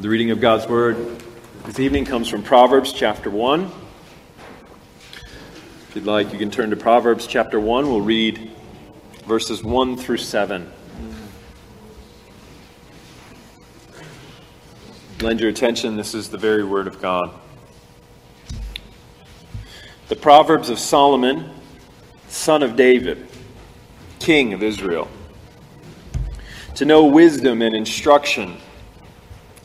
The 0.00 0.08
reading 0.08 0.30
of 0.30 0.40
God's 0.40 0.64
Word 0.68 0.96
this 1.64 1.80
evening 1.80 2.04
comes 2.04 2.28
from 2.28 2.44
Proverbs 2.44 2.92
chapter 2.92 3.30
1. 3.30 3.68
If 5.88 5.96
you'd 5.96 6.04
like, 6.04 6.32
you 6.32 6.38
can 6.38 6.52
turn 6.52 6.70
to 6.70 6.76
Proverbs 6.76 7.26
chapter 7.26 7.58
1. 7.58 7.84
We'll 7.88 8.00
read 8.00 8.48
verses 9.26 9.64
1 9.64 9.96
through 9.96 10.18
7. 10.18 10.70
Lend 15.20 15.40
your 15.40 15.50
attention, 15.50 15.96
this 15.96 16.14
is 16.14 16.28
the 16.28 16.38
very 16.38 16.62
Word 16.62 16.86
of 16.86 17.02
God. 17.02 17.34
The 20.06 20.14
Proverbs 20.14 20.70
of 20.70 20.78
Solomon, 20.78 21.50
son 22.28 22.62
of 22.62 22.76
David, 22.76 23.26
king 24.20 24.52
of 24.52 24.62
Israel. 24.62 25.08
To 26.76 26.84
know 26.84 27.04
wisdom 27.04 27.62
and 27.62 27.74
instruction 27.74 28.58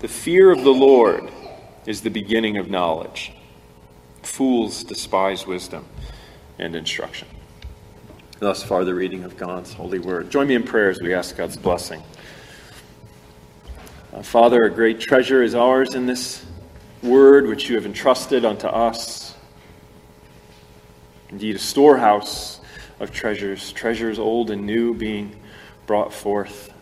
the 0.00 0.08
fear 0.08 0.50
of 0.50 0.62
the 0.62 0.70
Lord 0.70 1.30
is 1.86 2.02
the 2.02 2.10
beginning 2.10 2.56
of 2.56 2.70
knowledge. 2.70 3.32
Fools 4.22 4.84
despise 4.84 5.46
wisdom 5.46 5.86
and 6.58 6.76
instruction. 6.76 7.26
Thus 8.38 8.62
far, 8.62 8.84
the 8.84 8.94
reading 8.94 9.24
of 9.24 9.36
God's 9.36 9.72
holy 9.72 9.98
word. 9.98 10.30
Join 10.30 10.46
me 10.46 10.54
in 10.54 10.62
prayer 10.62 10.90
as 10.90 11.00
we 11.00 11.12
ask 11.14 11.36
God's 11.36 11.56
blessing. 11.56 12.02
Uh, 14.12 14.22
Father, 14.22 14.62
a 14.62 14.70
great 14.70 15.00
treasure 15.00 15.42
is 15.42 15.56
ours 15.56 15.94
in 15.94 16.06
this 16.06 16.44
word 17.02 17.46
which 17.46 17.68
you 17.68 17.74
have 17.74 17.86
entrusted 17.86 18.44
unto 18.44 18.68
us. 18.68 19.34
Indeed, 21.30 21.56
a 21.56 21.58
storehouse 21.58 22.60
of 23.00 23.10
treasures, 23.10 23.72
treasures 23.72 24.18
old 24.18 24.50
and 24.50 24.64
new 24.64 24.94
being 24.94 25.34
brought 25.86 26.12
forth 26.12 26.72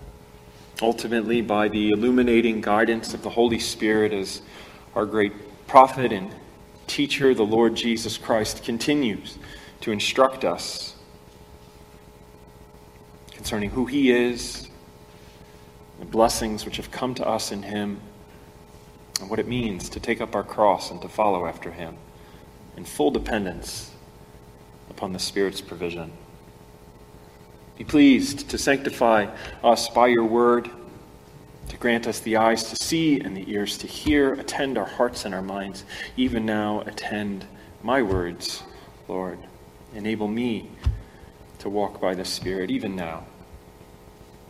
ultimately 0.82 1.40
by 1.40 1.68
the 1.68 1.90
illuminating 1.90 2.60
guidance 2.60 3.14
of 3.14 3.22
the 3.22 3.30
Holy 3.30 3.58
Spirit 3.58 4.12
as 4.12 4.42
our 4.94 5.06
great 5.06 5.32
prophet 5.66 6.12
and 6.12 6.30
teacher, 6.86 7.34
the 7.34 7.44
Lord 7.44 7.74
Jesus 7.74 8.18
Christ, 8.18 8.62
continues 8.62 9.38
to 9.80 9.92
instruct 9.92 10.44
us 10.44 10.96
concerning 13.32 13.70
who 13.70 13.86
he 13.86 14.10
is, 14.10 14.68
the 15.98 16.06
blessings 16.06 16.64
which 16.64 16.76
have 16.76 16.90
come 16.90 17.14
to 17.14 17.26
us 17.26 17.52
in 17.52 17.62
him, 17.62 18.00
and 19.20 19.30
what 19.30 19.38
it 19.38 19.48
means 19.48 19.88
to 19.90 20.00
take 20.00 20.20
up 20.20 20.34
our 20.34 20.42
cross 20.42 20.90
and 20.90 21.00
to 21.02 21.08
follow 21.08 21.46
after 21.46 21.70
him 21.70 21.96
in 22.76 22.84
full 22.84 23.10
dependence 23.10 23.90
upon 24.90 25.12
the 25.12 25.18
Spirit's 25.18 25.60
provision. 25.60 26.12
Be 27.76 27.84
pleased 27.84 28.48
to 28.50 28.58
sanctify 28.58 29.26
us 29.62 29.88
by 29.88 30.06
your 30.06 30.24
word, 30.24 30.70
to 31.68 31.76
grant 31.76 32.06
us 32.06 32.20
the 32.20 32.36
eyes 32.36 32.64
to 32.70 32.76
see 32.76 33.20
and 33.20 33.36
the 33.36 33.50
ears 33.50 33.76
to 33.78 33.86
hear. 33.86 34.32
Attend 34.34 34.78
our 34.78 34.86
hearts 34.86 35.24
and 35.24 35.34
our 35.34 35.42
minds. 35.42 35.84
Even 36.16 36.46
now, 36.46 36.80
attend 36.86 37.44
my 37.82 38.00
words, 38.00 38.62
Lord. 39.08 39.38
Enable 39.94 40.28
me 40.28 40.70
to 41.58 41.68
walk 41.68 42.00
by 42.00 42.14
the 42.14 42.24
Spirit, 42.24 42.70
even 42.70 42.96
now. 42.96 43.24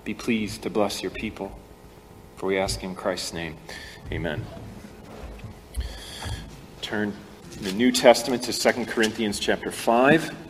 Be 0.04 0.15
pleased 0.15 0.62
to 0.62 0.70
bless 0.70 1.03
your 1.03 1.10
people, 1.10 1.59
for 2.36 2.47
we 2.47 2.59
ask 2.59 2.84
in 2.84 2.94
Christ's 2.94 3.32
name. 3.32 3.56
Amen. 4.12 4.44
Turn 6.81 7.12
in 7.56 7.65
the 7.65 7.72
New 7.72 7.91
Testament 7.91 8.44
to 8.44 8.53
2 8.53 8.86
Corinthians 8.86 9.41
chapter 9.41 9.72
5. 9.72 10.45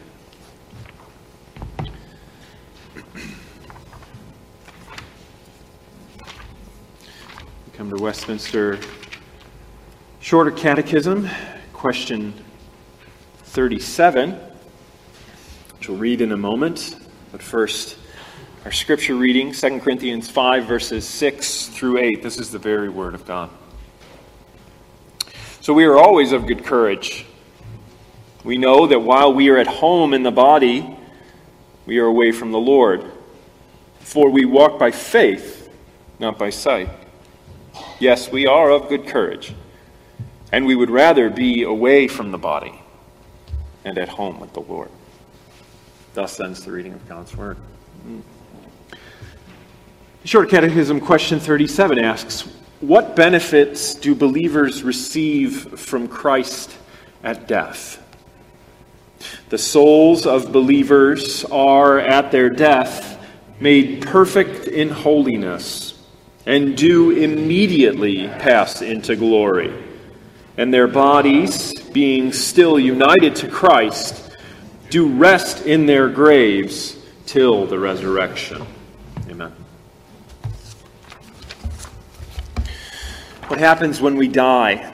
Come 7.86 7.96
to 7.98 8.02
Westminster 8.02 8.80
Shorter 10.18 10.50
Catechism, 10.50 11.30
question 11.72 12.34
37, 13.44 14.32
which 15.78 15.88
we'll 15.88 15.96
read 15.96 16.20
in 16.20 16.32
a 16.32 16.36
moment. 16.36 16.96
But 17.30 17.40
first, 17.40 17.96
our 18.64 18.72
scripture 18.72 19.14
reading, 19.14 19.52
2 19.52 19.78
Corinthians 19.78 20.28
5, 20.28 20.64
verses 20.64 21.06
6 21.06 21.66
through 21.68 21.98
8. 21.98 22.24
This 22.24 22.40
is 22.40 22.50
the 22.50 22.58
very 22.58 22.88
word 22.88 23.14
of 23.14 23.24
God. 23.24 23.50
So 25.60 25.72
we 25.72 25.84
are 25.84 25.96
always 25.96 26.32
of 26.32 26.48
good 26.48 26.64
courage. 26.64 27.24
We 28.42 28.58
know 28.58 28.88
that 28.88 28.98
while 28.98 29.32
we 29.32 29.48
are 29.50 29.58
at 29.58 29.68
home 29.68 30.12
in 30.12 30.24
the 30.24 30.32
body, 30.32 30.98
we 31.86 32.00
are 32.00 32.06
away 32.06 32.32
from 32.32 32.50
the 32.50 32.58
Lord. 32.58 33.04
For 34.00 34.28
we 34.28 34.44
walk 34.44 34.76
by 34.76 34.90
faith, 34.90 35.70
not 36.18 36.36
by 36.36 36.50
sight. 36.50 36.88
Yes, 37.98 38.30
we 38.30 38.46
are 38.46 38.70
of 38.70 38.90
good 38.90 39.06
courage, 39.06 39.54
and 40.52 40.66
we 40.66 40.74
would 40.74 40.90
rather 40.90 41.30
be 41.30 41.62
away 41.62 42.08
from 42.08 42.30
the 42.30 42.36
body 42.36 42.78
and 43.86 43.96
at 43.96 44.10
home 44.10 44.38
with 44.38 44.52
the 44.52 44.60
Lord. 44.60 44.90
Thus 46.12 46.38
ends 46.38 46.62
the 46.62 46.72
reading 46.72 46.92
of 46.92 47.08
God's 47.08 47.34
Word. 47.34 47.56
Short 50.24 50.50
Catechism 50.50 51.00
question 51.00 51.40
37 51.40 51.98
asks 51.98 52.42
What 52.80 53.16
benefits 53.16 53.94
do 53.94 54.14
believers 54.14 54.82
receive 54.82 55.80
from 55.80 56.06
Christ 56.06 56.76
at 57.24 57.48
death? 57.48 58.02
The 59.48 59.58
souls 59.58 60.26
of 60.26 60.52
believers 60.52 61.46
are, 61.46 61.98
at 61.98 62.30
their 62.30 62.50
death, 62.50 63.18
made 63.58 64.02
perfect 64.02 64.68
in 64.68 64.90
holiness 64.90 65.85
and 66.46 66.76
do 66.76 67.10
immediately 67.10 68.28
pass 68.28 68.80
into 68.80 69.16
glory. 69.16 69.74
And 70.56 70.72
their 70.72 70.86
bodies, 70.86 71.72
being 71.90 72.32
still 72.32 72.78
united 72.78 73.36
to 73.36 73.48
Christ, 73.48 74.30
do 74.88 75.08
rest 75.08 75.66
in 75.66 75.86
their 75.86 76.08
graves 76.08 76.96
till 77.26 77.66
the 77.66 77.78
resurrection. 77.78 78.64
Amen. 79.28 79.52
What 83.48 83.58
happens 83.58 84.00
when 84.00 84.16
we 84.16 84.28
die? 84.28 84.92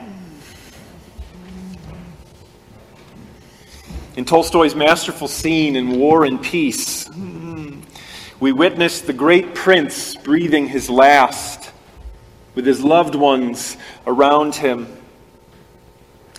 In 4.15 4.25
Tolstoy's 4.25 4.75
masterful 4.75 5.27
scene 5.27 5.75
in 5.75 5.99
War 5.99 6.25
and 6.25 6.41
Peace, 6.41 7.09
we 8.43 8.51
witness 8.51 8.99
the 8.99 9.13
great 9.13 9.55
prince 9.55 10.17
breathing 10.17 10.67
his 10.67 10.89
last 10.89 11.71
with 12.55 12.65
his 12.65 12.83
loved 12.83 13.15
ones 13.15 13.77
around 14.05 14.53
him. 14.53 14.85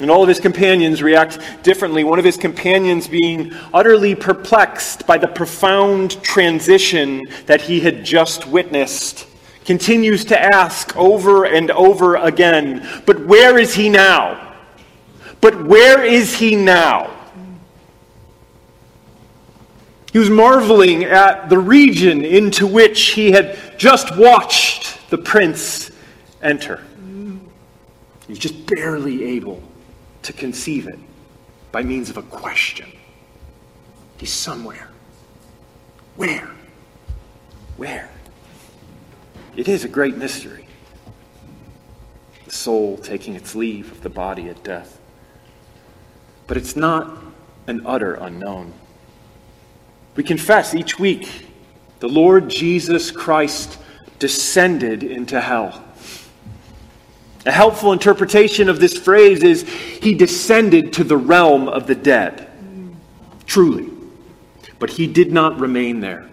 And 0.02 0.10
all 0.10 0.20
of 0.22 0.28
his 0.28 0.38
companions 0.38 1.02
react 1.02 1.38
differently. 1.62 2.04
One 2.04 2.18
of 2.18 2.24
his 2.26 2.36
companions, 2.36 3.08
being 3.08 3.54
utterly 3.72 4.14
perplexed 4.14 5.06
by 5.06 5.16
the 5.16 5.28
profound 5.28 6.22
transition 6.22 7.22
that 7.46 7.62
he 7.62 7.80
had 7.80 8.04
just 8.04 8.46
witnessed, 8.48 9.26
continues 9.64 10.26
to 10.26 10.38
ask 10.38 10.94
over 10.98 11.46
and 11.46 11.70
over 11.70 12.16
again, 12.16 12.86
But 13.06 13.24
where 13.24 13.58
is 13.58 13.76
he 13.76 13.88
now? 13.88 14.56
But 15.40 15.64
where 15.64 16.04
is 16.04 16.36
he 16.36 16.54
now? 16.54 17.13
He 20.14 20.20
was 20.20 20.30
marveling 20.30 21.02
at 21.02 21.48
the 21.48 21.58
region 21.58 22.24
into 22.24 22.68
which 22.68 23.00
he 23.14 23.32
had 23.32 23.58
just 23.76 24.16
watched 24.16 25.10
the 25.10 25.18
prince 25.18 25.90
enter. 26.40 26.80
He 28.28 28.28
was 28.28 28.38
just 28.38 28.64
barely 28.64 29.24
able 29.24 29.60
to 30.22 30.32
conceive 30.32 30.86
it 30.86 31.00
by 31.72 31.82
means 31.82 32.10
of 32.10 32.16
a 32.16 32.22
question. 32.22 32.86
He's 34.16 34.32
somewhere. 34.32 34.88
Where? 36.14 36.48
Where? 37.76 38.08
It 39.56 39.66
is 39.66 39.82
a 39.82 39.88
great 39.88 40.16
mystery. 40.16 40.68
The 42.44 42.52
soul 42.52 42.98
taking 42.98 43.34
its 43.34 43.56
leave 43.56 43.90
of 43.90 44.04
the 44.04 44.10
body 44.10 44.48
at 44.48 44.62
death. 44.62 45.00
But 46.46 46.56
it's 46.56 46.76
not 46.76 47.18
an 47.66 47.84
utter 47.84 48.14
unknown. 48.14 48.74
We 50.16 50.22
confess 50.22 50.74
each 50.74 50.98
week 50.98 51.48
the 52.00 52.08
Lord 52.08 52.48
Jesus 52.48 53.10
Christ 53.10 53.78
descended 54.18 55.02
into 55.02 55.40
hell. 55.40 55.82
A 57.46 57.50
helpful 57.52 57.92
interpretation 57.92 58.68
of 58.68 58.80
this 58.80 58.96
phrase 58.96 59.42
is 59.42 59.68
he 59.68 60.14
descended 60.14 60.92
to 60.94 61.04
the 61.04 61.16
realm 61.16 61.68
of 61.68 61.86
the 61.86 61.94
dead. 61.94 62.48
Truly. 63.46 63.90
But 64.78 64.90
he 64.90 65.06
did 65.06 65.32
not 65.32 65.60
remain 65.60 66.00
there. 66.00 66.28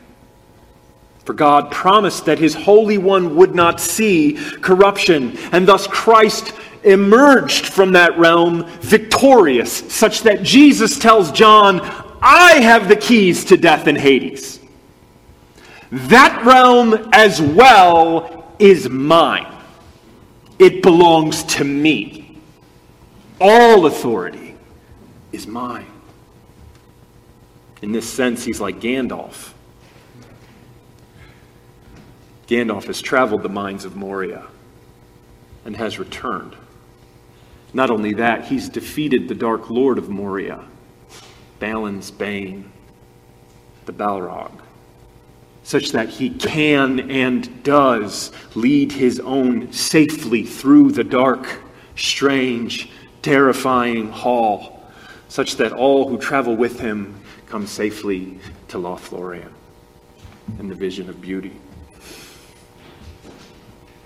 For 1.26 1.34
God 1.34 1.70
promised 1.72 2.26
that 2.26 2.40
his 2.40 2.54
Holy 2.54 2.98
One 2.98 3.36
would 3.36 3.54
not 3.54 3.80
see 3.80 4.34
corruption, 4.62 5.38
and 5.52 5.68
thus 5.68 5.86
Christ 5.88 6.54
emerged 6.84 7.68
from 7.68 7.92
that 7.92 8.18
realm 8.18 8.66
victorious, 8.82 9.72
such 9.94 10.22
that 10.22 10.44
Jesus 10.44 10.98
tells 10.98 11.32
John, 11.32 11.80
I 12.22 12.62
have 12.62 12.88
the 12.88 12.96
keys 12.96 13.46
to 13.46 13.58
death 13.58 13.88
and 13.88 13.98
Hades. 13.98 14.60
That 15.92 16.46
realm 16.46 17.10
as 17.12 17.42
well 17.42 18.54
is 18.60 18.90
mine. 18.90 19.52
It 20.60 20.84
belongs 20.84 21.44
to 21.56 21.64
me. 21.64 22.38
All 23.40 23.88
authority 23.88 24.56
is 25.32 25.48
mine. 25.48 25.88
In 27.82 27.92
this 27.92 28.08
sense, 28.08 28.46
he's 28.46 28.62
like 28.62 28.80
Gandalf. 28.80 29.54
Gandalf 32.48 32.86
has 32.86 33.02
traveled 33.02 33.44
the 33.44 33.50
mines 33.50 33.86
of 33.86 33.96
Moria 33.96 34.46
and 35.66 35.76
has 35.76 35.98
returned. 35.98 36.56
Not 37.74 37.90
only 37.90 38.14
that, 38.16 38.46
he's 38.46 38.70
defeated 38.70 39.28
the 39.28 39.36
Dark 39.36 39.70
Lord 39.70 39.98
of 39.98 40.10
Moria, 40.10 40.64
Balin's 41.62 42.10
Bane, 42.10 42.72
the 43.86 43.94
Balrog, 43.94 44.52
such 45.62 45.92
that 45.92 46.10
he 46.10 46.32
can 46.32 47.12
and 47.12 47.64
does 47.64 48.32
lead 48.56 48.92
his 48.92 49.20
own 49.20 49.72
safely 49.72 50.44
through 50.44 50.92
the 50.92 51.04
dark, 51.04 51.62
strange, 51.96 52.90
terrifying 53.22 54.10
hall, 54.10 54.82
such 55.28 55.58
that 55.58 55.72
all 55.72 56.10
who 56.10 56.18
travel 56.18 56.56
with 56.56 56.80
him 56.80 57.16
come 57.46 57.68
safely 57.68 58.40
to 58.68 58.80
Lothlorien 58.80 59.52
and 60.58 60.68
the 60.68 60.76
vision 60.76 61.10
of 61.10 61.22
beauty. 61.22 61.54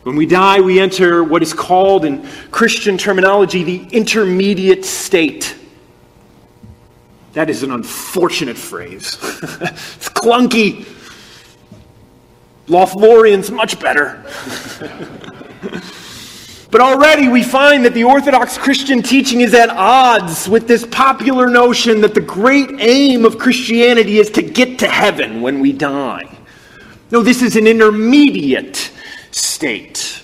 When 0.03 0.17
we 0.17 0.25
die, 0.25 0.59
we 0.59 0.81
enter 0.81 1.23
what 1.23 1.41
is 1.41 1.53
called 1.53 2.03
in 2.03 2.27
Christian 2.51 2.97
terminology 2.97 3.63
the 3.63 3.87
intermediate 3.95 4.83
state. 4.83 5.55
That 7.35 7.49
is 7.49 7.63
an 7.63 7.71
unfortunate 7.71 8.57
phrase. 8.57 9.17
it's 9.21 10.09
clunky. 10.09 10.85
Lothlorien's 12.67 13.51
much 13.51 13.77
better. 13.79 14.23
but 16.71 16.79
already 16.79 17.27
we 17.27 17.43
find 17.43 17.83
that 17.83 17.93
the 17.93 18.05
Orthodox 18.05 18.57
Christian 18.57 19.03
teaching 19.03 19.41
is 19.41 19.53
at 19.53 19.69
odds 19.69 20.47
with 20.47 20.65
this 20.65 20.85
popular 20.85 21.49
notion 21.49 21.99
that 22.01 22.13
the 22.13 22.21
great 22.21 22.69
aim 22.79 23.25
of 23.25 23.37
Christianity 23.37 24.17
is 24.17 24.29
to 24.31 24.41
get 24.41 24.79
to 24.79 24.87
heaven 24.87 25.41
when 25.41 25.59
we 25.59 25.73
die. 25.73 26.37
No, 27.11 27.21
this 27.21 27.41
is 27.41 27.57
an 27.57 27.67
intermediate 27.67 28.93
state. 29.31 30.23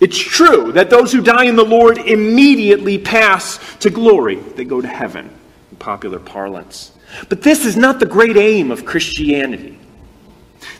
It's 0.00 0.18
true 0.18 0.70
that 0.72 0.90
those 0.90 1.10
who 1.10 1.22
die 1.22 1.46
in 1.46 1.56
the 1.56 1.64
Lord 1.64 1.98
immediately 1.98 2.98
pass 2.98 3.58
to 3.78 3.90
glory. 3.90 4.36
They 4.36 4.64
go 4.64 4.80
to 4.80 4.86
heaven, 4.86 5.33
popular 5.84 6.18
parlance. 6.18 6.92
But 7.28 7.42
this 7.42 7.66
is 7.66 7.76
not 7.76 8.00
the 8.00 8.06
great 8.06 8.38
aim 8.38 8.70
of 8.70 8.86
Christianity. 8.86 9.78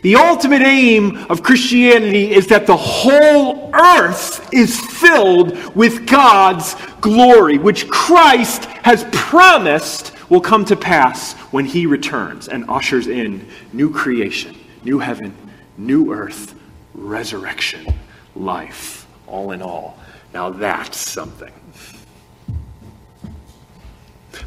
The 0.01 0.17
ultimate 0.17 0.63
aim 0.63 1.19
of 1.29 1.43
Christianity 1.43 2.33
is 2.33 2.47
that 2.47 2.67
the 2.67 2.77
whole 2.77 3.71
earth 3.75 4.49
is 4.51 4.81
filled 4.81 5.77
with 5.77 6.07
God's 6.07 6.75
glory, 7.03 7.59
which 7.59 7.87
Christ 7.89 8.65
has 8.65 9.05
promised 9.13 10.13
will 10.31 10.41
come 10.41 10.65
to 10.65 10.77
pass 10.77 11.35
when 11.53 11.67
he 11.67 11.85
returns 11.85 12.49
and 12.49 12.65
ushers 12.71 13.07
in 13.07 13.47
new 13.75 13.93
creation, 13.93 14.57
new 14.85 14.99
heaven, 14.99 15.37
new 15.77 16.15
earth, 16.15 16.55
resurrection, 16.95 17.87
life, 18.35 19.07
all 19.27 19.53
in 19.53 19.61
all. 19.61 19.99
Now 20.33 20.49
that's 20.49 20.97
something. 20.97 21.53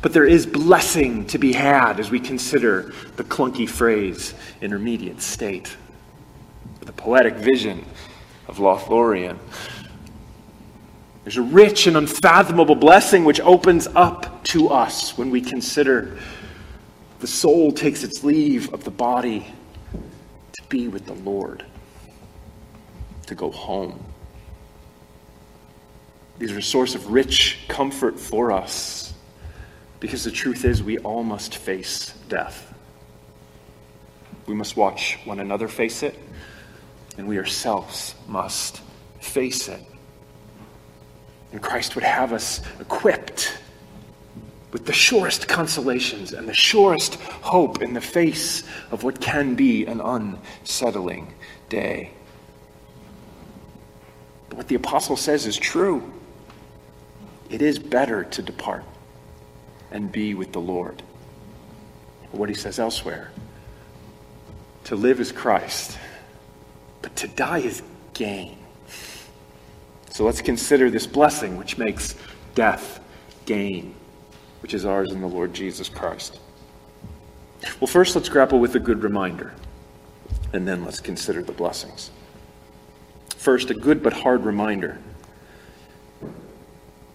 But 0.01 0.13
there 0.13 0.25
is 0.25 0.45
blessing 0.45 1.25
to 1.27 1.37
be 1.37 1.53
had 1.53 1.99
as 1.99 2.11
we 2.11 2.19
consider 2.19 2.93
the 3.15 3.23
clunky 3.23 3.67
phrase 3.67 4.33
intermediate 4.61 5.21
state, 5.21 5.75
the 6.81 6.93
poetic 6.93 7.35
vision 7.35 7.85
of 8.47 8.57
Lothlorien. 8.57 9.37
There's 11.23 11.37
a 11.37 11.41
rich 11.41 11.87
and 11.87 11.97
unfathomable 11.97 12.75
blessing 12.75 13.25
which 13.25 13.41
opens 13.41 13.87
up 13.95 14.43
to 14.45 14.69
us 14.69 15.17
when 15.17 15.29
we 15.29 15.41
consider 15.41 16.17
the 17.19 17.27
soul 17.27 17.71
takes 17.71 18.03
its 18.03 18.23
leave 18.23 18.73
of 18.73 18.83
the 18.83 18.91
body 18.91 19.45
to 20.53 20.63
be 20.69 20.87
with 20.87 21.05
the 21.05 21.13
Lord 21.13 21.65
to 23.25 23.35
go 23.35 23.51
home. 23.51 24.01
These 26.37 26.51
are 26.51 26.59
a 26.59 26.63
source 26.63 26.93
of 26.93 27.11
rich 27.11 27.65
comfort 27.67 28.19
for 28.19 28.51
us 28.51 29.13
because 29.99 30.23
the 30.23 30.31
truth 30.31 30.63
is, 30.65 30.83
we 30.83 30.97
all 30.99 31.23
must 31.23 31.55
face 31.55 32.13
death. 32.29 32.73
We 34.45 34.53
must 34.53 34.77
watch 34.77 35.19
one 35.25 35.39
another 35.39 35.67
face 35.67 36.03
it, 36.03 36.17
and 37.17 37.27
we 37.27 37.37
ourselves 37.37 38.15
must 38.27 38.81
face 39.19 39.67
it. 39.67 39.81
And 41.51 41.61
Christ 41.61 41.95
would 41.95 42.03
have 42.03 42.33
us 42.33 42.61
equipped 42.79 43.57
with 44.71 44.85
the 44.85 44.93
surest 44.93 45.47
consolations 45.47 46.33
and 46.33 46.47
the 46.47 46.53
surest 46.53 47.15
hope 47.15 47.81
in 47.81 47.93
the 47.93 48.01
face 48.01 48.63
of 48.91 49.03
what 49.03 49.19
can 49.19 49.55
be 49.55 49.85
an 49.85 50.01
unsettling 50.01 51.33
day. 51.69 52.11
But 54.49 54.57
what 54.57 54.67
the 54.67 54.75
apostle 54.75 55.17
says 55.17 55.45
is 55.45 55.57
true. 55.57 56.13
It 57.49 57.61
is 57.61 57.79
better 57.79 58.25
to 58.25 58.41
depart 58.41 58.83
and 59.91 60.11
be 60.11 60.33
with 60.33 60.51
the 60.51 60.61
Lord. 60.61 61.03
what 62.31 62.49
he 62.49 62.55
says 62.55 62.77
elsewhere 62.77 63.31
to 64.83 64.95
live 64.95 65.19
is 65.19 65.33
Christ, 65.33 65.97
but 67.01 67.13
to 67.17 67.27
die 67.27 67.59
is 67.59 67.81
gain. 68.13 68.57
So 70.09 70.23
let's 70.23 70.41
consider 70.41 70.89
this 70.89 71.05
blessing 71.05 71.57
which 71.57 71.77
makes 71.77 72.15
death 72.55 73.01
gain, 73.45 73.93
which 74.61 74.73
is 74.73 74.85
ours 74.85 75.11
in 75.11 75.19
the 75.19 75.27
Lord 75.27 75.53
Jesus 75.53 75.89
Christ. 75.89 76.39
Well, 77.81 77.87
first, 77.87 78.15
let's 78.15 78.29
grapple 78.29 78.59
with 78.59 78.75
a 78.75 78.79
good 78.79 79.03
reminder, 79.03 79.53
and 80.53 80.65
then 80.65 80.85
let's 80.85 81.01
consider 81.01 81.43
the 81.43 81.51
blessings. 81.51 82.11
First, 83.35 83.69
a 83.71 83.73
good 83.73 84.01
but 84.01 84.13
hard 84.13 84.45
reminder. 84.45 84.99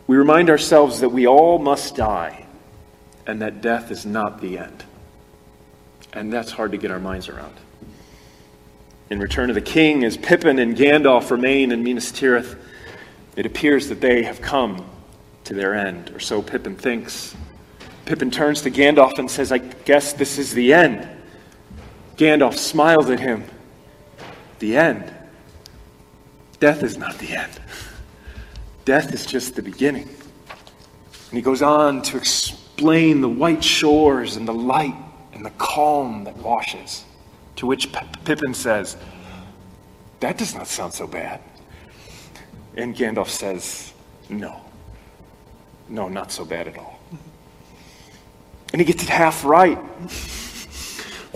We 0.07 0.17
remind 0.17 0.51
ourselves 0.51 1.01
that 1.01 1.09
we 1.09 1.27
all 1.27 1.59
must 1.59 1.97
die 1.97 2.42
and 3.27 3.41
that 3.43 3.61
death 3.61 3.91
is 3.91 4.05
not 4.05 4.41
the 4.41 4.59
end. 4.59 4.85
And 6.13 6.33
that's 6.33 6.51
hard 6.51 6.73
to 6.73 6.79
get 6.79 6.91
our 6.91 7.01
minds 7.01 7.29
around. 7.29 7.55
In 9.11 9.19
Return 9.19 9.51
of 9.51 9.55
the 9.55 9.61
King, 9.61 10.05
as 10.05 10.17
Pippin 10.17 10.59
and 10.59 10.77
Gandalf 10.77 11.31
remain 11.31 11.73
in 11.73 11.83
Minas 11.83 12.13
Tirith, 12.13 12.59
it 13.37 13.47
appears 13.47 13.89
that 13.89 14.01
they 14.01 14.23
have 14.23 14.41
come 14.41 14.85
to 15.45 15.55
their 15.55 15.75
end, 15.75 16.11
or 16.11 16.21
so 16.21 16.43
Pippin 16.43 16.77
thinks. 16.77 17.35
Pippin 18.05 18.31
turns 18.31 18.63
to 18.63 18.71
Gandalf 18.71 19.19
and 19.19 19.31
says, 19.31 19.53
I 19.53 19.59
guess 19.59 20.13
this 20.13 20.39
is 20.39 20.53
the 20.53 20.73
end. 20.73 21.09
Gandalf 22.17 22.55
smiles 22.55 23.11
at 23.11 23.21
him. 23.21 23.45
The 24.59 24.77
end. 24.77 25.13
Death 26.61 26.83
is 26.83 26.97
not 26.97 27.19
the 27.19 27.37
end, 27.37 27.61
death 28.85 29.13
is 29.13 29.27
just 29.27 29.57
the 29.57 29.63
beginning. 29.63 30.09
And 30.09 31.39
he 31.39 31.43
goes 31.43 31.61
on 31.61 32.03
to 32.03 32.19
explain 32.19 32.62
the 32.77 33.29
white 33.29 33.63
shores 33.63 34.37
and 34.37 34.47
the 34.47 34.55
light 34.55 34.95
and 35.33 35.45
the 35.45 35.51
calm 35.51 36.25
that 36.25 36.37
washes. 36.37 37.05
To 37.57 37.67
which 37.67 37.93
Pippin 38.25 38.55
says, 38.55 38.97
That 40.21 40.39
does 40.39 40.55
not 40.55 40.67
sound 40.67 40.93
so 40.93 41.07
bad. 41.07 41.41
And 42.77 42.95
Gandalf 42.95 43.29
says, 43.29 43.93
No. 44.29 44.61
No, 45.89 46.09
not 46.09 46.33
so 46.33 46.45
bad 46.45 46.69
at 46.69 46.79
all. 46.79 46.99
And 48.73 48.81
he 48.81 48.85
gets 48.87 49.03
it 49.03 49.11
half 49.11 49.45
right. 49.45 49.79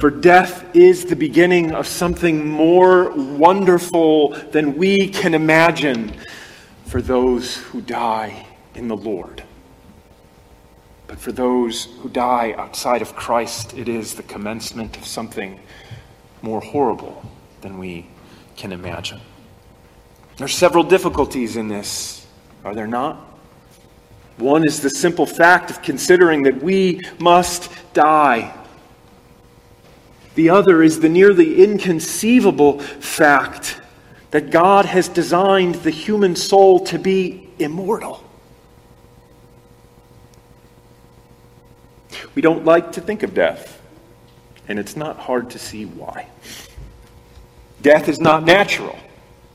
For 0.01 0.11
death 0.11 0.65
is 0.75 1.05
the 1.05 1.17
beginning 1.17 1.73
of 1.73 1.87
something 1.87 2.47
more 2.47 3.11
wonderful 3.11 4.31
than 4.53 4.77
we 4.77 5.09
can 5.09 5.35
imagine 5.35 6.15
for 6.87 7.01
those 7.01 7.57
who 7.57 7.81
die 7.81 8.47
in 8.75 8.89
the 8.89 8.97
Lord. 8.97 9.43
But 11.07 11.19
for 11.19 11.33
those 11.33 11.85
who 12.01 12.09
die 12.09 12.55
outside 12.59 13.03
of 13.03 13.15
Christ, 13.15 13.75
it 13.75 13.89
is 13.89 14.15
the 14.15 14.23
commencement 14.25 14.97
of 14.97 15.07
something 15.07 15.61
more 16.43 16.61
horrible 16.61 17.25
than 17.61 17.79
we 17.79 18.07
can 18.57 18.73
imagine. 18.73 19.21
There 20.37 20.45
are 20.45 20.49
several 20.49 20.85
difficulties 20.85 21.57
in 21.57 21.69
this, 21.69 22.27
are 22.65 22.75
there 22.75 22.87
not? 22.87 23.17
One 24.39 24.67
is 24.67 24.81
the 24.81 24.91
simple 24.91 25.27
fact 25.27 25.71
of 25.71 25.81
considering 25.83 26.43
that 26.43 26.63
we 26.63 27.01
must 27.19 27.71
die. 27.95 28.55
The 30.35 30.51
other 30.51 30.83
is 30.83 31.01
the 31.01 31.09
nearly 31.09 31.63
inconceivable 31.65 32.81
fact 32.81 33.81
that 34.33 34.51
God 34.51 34.85
has 34.85 35.09
designed 35.09 35.77
the 35.77 35.91
human 35.91 36.37
soul 36.37 36.81
to 36.87 36.99
be 36.99 37.49
immortal. 37.59 38.23
We 42.37 42.43
don't 42.43 42.67
like 42.67 42.93
to 42.93 43.01
think 43.01 43.23
of 43.23 43.33
death, 43.35 43.81
and 44.69 44.79
it's 44.79 44.95
not 44.95 45.19
hard 45.19 45.51
to 45.51 45.59
see 45.59 45.87
why. 45.87 46.29
Death 47.81 48.09
is 48.09 48.21
not 48.21 48.45
natural. 48.45 48.97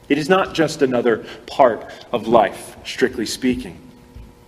It 0.10 0.18
is 0.18 0.28
not 0.28 0.56
just 0.56 0.82
another 0.82 1.26
part 1.46 1.94
of 2.12 2.28
life, 2.28 2.76
strictly 2.84 3.28
speaking. 3.28 3.80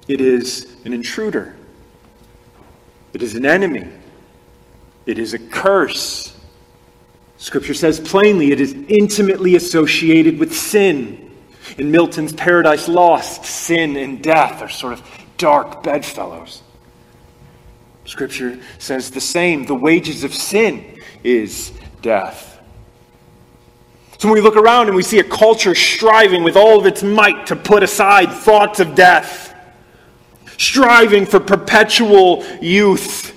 It 0.08 0.20
is 0.20 0.75
an 0.84 0.94
intruder. 0.94 1.56
It 3.13 3.22
is 3.22 3.36
an 3.36 3.46
enemy. 3.46 3.88
It 5.06 5.20
is 5.20 5.36
a 5.36 5.40
curse. 5.40 6.36
Scripture 7.38 7.75
says 7.75 8.00
plainly 8.00 8.52
it 8.52 8.60
is 8.60 8.74
intimately 8.74 9.56
associated 9.56 10.40
with 10.40 10.56
sin. 10.56 11.32
In 11.78 11.92
Milton's 11.92 12.34
Paradise 12.34 12.88
Lost, 12.88 13.46
sin 13.46 13.96
and 13.96 14.24
death 14.24 14.63
are 14.63 14.70
sort 14.70 14.94
of 14.94 15.04
dark 15.38 15.84
bedfellows. 15.84 16.63
Scripture 18.05 18.60
says 18.79 19.12
the 19.12 19.22
same. 19.22 19.65
The 19.65 19.75
wages 19.75 20.24
of 20.24 20.33
sin 20.33 21.00
is 21.24 21.72
death. 22.01 22.60
So 24.17 24.29
when 24.29 24.36
we 24.36 24.41
look 24.41 24.55
around 24.55 24.88
and 24.88 24.95
we 24.95 25.03
see 25.03 25.19
a 25.19 25.24
culture 25.24 25.75
striving 25.75 26.43
with 26.43 26.55
all 26.55 26.79
of 26.79 26.86
its 26.86 27.03
might 27.03 27.48
to 27.48 27.55
put 27.55 27.83
aside 27.83 28.31
thoughts 28.31 28.79
of 28.79 28.95
death, 28.95 29.53
striving 30.57 31.25
for 31.25 31.39
perpetual 31.39 32.45
youth, 32.62 33.36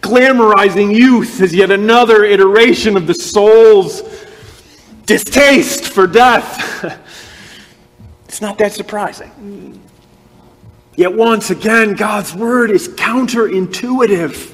glamorizing 0.00 0.94
youth 0.94 1.40
as 1.40 1.54
yet 1.54 1.70
another 1.70 2.24
iteration 2.24 2.96
of 2.96 3.06
the 3.06 3.14
soul's 3.14 4.02
distaste 5.06 5.84
for 5.84 6.06
death. 6.06 6.84
it's 8.28 8.40
not 8.40 8.58
that 8.58 8.72
surprising. 8.72 9.80
Yet 10.96 11.12
once 11.12 11.50
again, 11.50 11.94
God's 11.94 12.34
word 12.34 12.70
is 12.70 12.88
counterintuitive. 12.88 14.52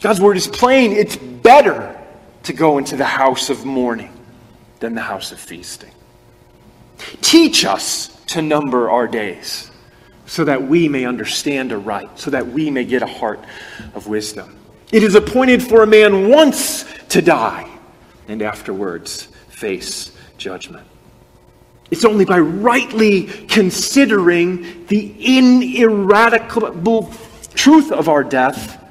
God's 0.00 0.20
word 0.20 0.36
is 0.36 0.46
plain. 0.46 0.92
It's 0.92 1.16
better 1.16 1.98
to 2.44 2.52
go 2.52 2.78
into 2.78 2.96
the 2.96 3.04
house 3.04 3.50
of 3.50 3.64
mourning 3.64 4.12
than 4.78 4.94
the 4.94 5.02
house 5.02 5.32
of 5.32 5.40
feasting. 5.40 5.90
Teach 7.20 7.64
us 7.64 8.08
to 8.26 8.42
number 8.42 8.90
our 8.90 9.08
days 9.08 9.70
so 10.26 10.44
that 10.44 10.62
we 10.62 10.88
may 10.88 11.04
understand 11.04 11.72
aright, 11.72 12.18
so 12.18 12.30
that 12.30 12.46
we 12.46 12.70
may 12.70 12.84
get 12.84 13.02
a 13.02 13.06
heart 13.06 13.40
of 13.94 14.06
wisdom. 14.06 14.56
It 14.92 15.02
is 15.02 15.14
appointed 15.14 15.62
for 15.62 15.82
a 15.82 15.86
man 15.86 16.28
once 16.28 16.84
to 17.08 17.20
die 17.20 17.68
and 18.28 18.42
afterwards 18.42 19.24
face 19.48 20.12
judgment. 20.38 20.86
It's 21.90 22.04
only 22.04 22.24
by 22.24 22.38
rightly 22.38 23.24
considering 23.24 24.86
the 24.86 25.14
ineradicable 25.18 27.12
truth 27.54 27.90
of 27.90 28.08
our 28.08 28.22
death 28.22 28.82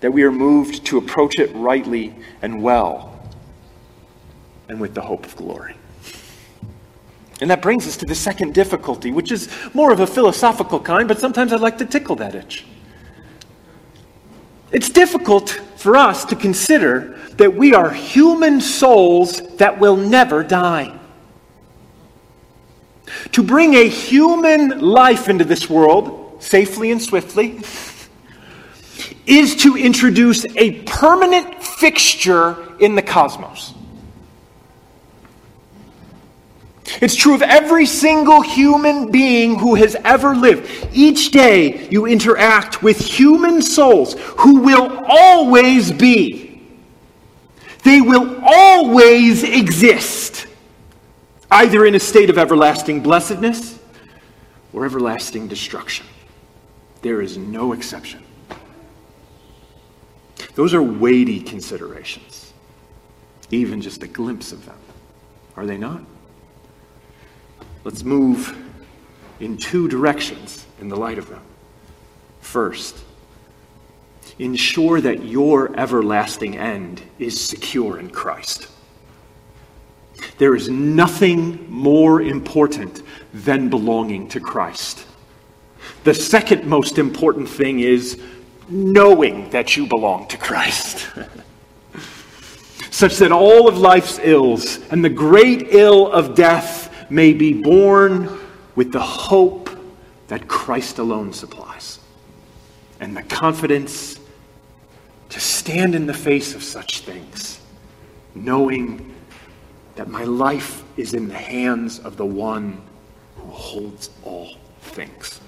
that 0.00 0.12
we 0.12 0.22
are 0.22 0.32
moved 0.32 0.84
to 0.86 0.98
approach 0.98 1.38
it 1.38 1.54
rightly 1.54 2.14
and 2.42 2.62
well 2.62 3.14
and 4.68 4.80
with 4.80 4.94
the 4.94 5.00
hope 5.00 5.24
of 5.26 5.36
glory. 5.36 5.74
And 7.40 7.50
that 7.50 7.62
brings 7.62 7.86
us 7.86 7.96
to 7.98 8.06
the 8.06 8.14
second 8.14 8.52
difficulty, 8.52 9.12
which 9.12 9.30
is 9.30 9.48
more 9.72 9.92
of 9.92 10.00
a 10.00 10.06
philosophical 10.06 10.80
kind, 10.80 11.06
but 11.06 11.20
sometimes 11.20 11.52
I'd 11.52 11.60
like 11.60 11.78
to 11.78 11.86
tickle 11.86 12.16
that 12.16 12.34
itch. 12.34 12.64
It's 14.72 14.90
difficult 14.90 15.50
for 15.76 15.96
us 15.96 16.24
to 16.26 16.36
consider 16.36 17.16
that 17.36 17.54
we 17.54 17.74
are 17.74 17.90
human 17.90 18.60
souls 18.60 19.40
that 19.56 19.78
will 19.78 19.96
never 19.96 20.42
die. 20.42 20.98
To 23.32 23.42
bring 23.42 23.74
a 23.74 23.88
human 23.88 24.80
life 24.80 25.28
into 25.28 25.44
this 25.44 25.68
world, 25.68 26.42
safely 26.42 26.90
and 26.90 27.00
swiftly, 27.00 27.60
is 29.26 29.56
to 29.56 29.76
introduce 29.76 30.46
a 30.56 30.82
permanent 30.82 31.62
fixture 31.62 32.76
in 32.78 32.94
the 32.94 33.02
cosmos. 33.02 33.74
It's 37.00 37.14
true 37.14 37.34
of 37.34 37.42
every 37.42 37.86
single 37.86 38.40
human 38.40 39.10
being 39.10 39.58
who 39.58 39.74
has 39.74 39.94
ever 40.04 40.34
lived. 40.34 40.88
Each 40.92 41.30
day 41.30 41.88
you 41.90 42.06
interact 42.06 42.82
with 42.82 42.98
human 42.98 43.62
souls 43.62 44.14
who 44.38 44.60
will 44.60 45.04
always 45.06 45.92
be. 45.92 46.62
They 47.84 48.00
will 48.00 48.42
always 48.42 49.44
exist 49.44 50.46
either 51.50 51.86
in 51.86 51.94
a 51.94 52.00
state 52.00 52.30
of 52.30 52.38
everlasting 52.38 53.02
blessedness 53.02 53.78
or 54.72 54.84
everlasting 54.84 55.48
destruction. 55.48 56.06
There 57.02 57.20
is 57.20 57.38
no 57.38 57.72
exception. 57.72 58.22
Those 60.54 60.74
are 60.74 60.82
weighty 60.82 61.40
considerations, 61.40 62.52
even 63.50 63.80
just 63.80 64.02
a 64.02 64.08
glimpse 64.08 64.52
of 64.52 64.66
them. 64.66 64.78
Are 65.56 65.66
they 65.66 65.78
not? 65.78 66.02
Let's 67.84 68.02
move 68.02 68.56
in 69.40 69.56
two 69.56 69.88
directions 69.88 70.66
in 70.80 70.88
the 70.88 70.96
light 70.96 71.18
of 71.18 71.28
them. 71.28 71.42
First, 72.40 73.04
ensure 74.38 75.00
that 75.00 75.24
your 75.24 75.74
everlasting 75.78 76.56
end 76.56 77.02
is 77.18 77.40
secure 77.40 77.98
in 77.98 78.10
Christ. 78.10 78.68
There 80.38 80.54
is 80.54 80.68
nothing 80.68 81.70
more 81.70 82.22
important 82.22 83.02
than 83.34 83.68
belonging 83.68 84.28
to 84.28 84.40
Christ. 84.40 85.04
The 86.04 86.14
second 86.14 86.64
most 86.64 86.98
important 86.98 87.48
thing 87.48 87.80
is 87.80 88.20
knowing 88.68 89.50
that 89.50 89.76
you 89.76 89.86
belong 89.86 90.28
to 90.28 90.36
Christ. 90.36 91.08
Such 92.90 93.16
that 93.16 93.32
all 93.32 93.68
of 93.68 93.78
life's 93.78 94.18
ills 94.22 94.78
and 94.90 95.04
the 95.04 95.10
great 95.10 95.68
ill 95.74 96.10
of 96.10 96.34
death 96.34 96.94
may 97.10 97.32
be 97.32 97.52
born 97.52 98.38
with 98.74 98.92
the 98.92 99.00
hope 99.00 99.70
that 100.28 100.46
Christ 100.46 100.98
alone 100.98 101.32
supplies 101.32 101.98
and 103.00 103.16
the 103.16 103.22
confidence 103.22 104.18
to 105.30 105.40
stand 105.40 105.94
in 105.94 106.06
the 106.06 106.14
face 106.14 106.54
of 106.54 106.62
such 106.62 107.00
things, 107.00 107.60
knowing 108.34 109.07
that 109.98 110.06
my 110.06 110.22
life 110.22 110.84
is 110.96 111.12
in 111.12 111.26
the 111.26 111.34
hands 111.34 111.98
of 111.98 112.16
the 112.16 112.24
one 112.24 112.80
who 113.34 113.50
holds 113.50 114.10
all 114.22 114.54
things. 114.80 115.40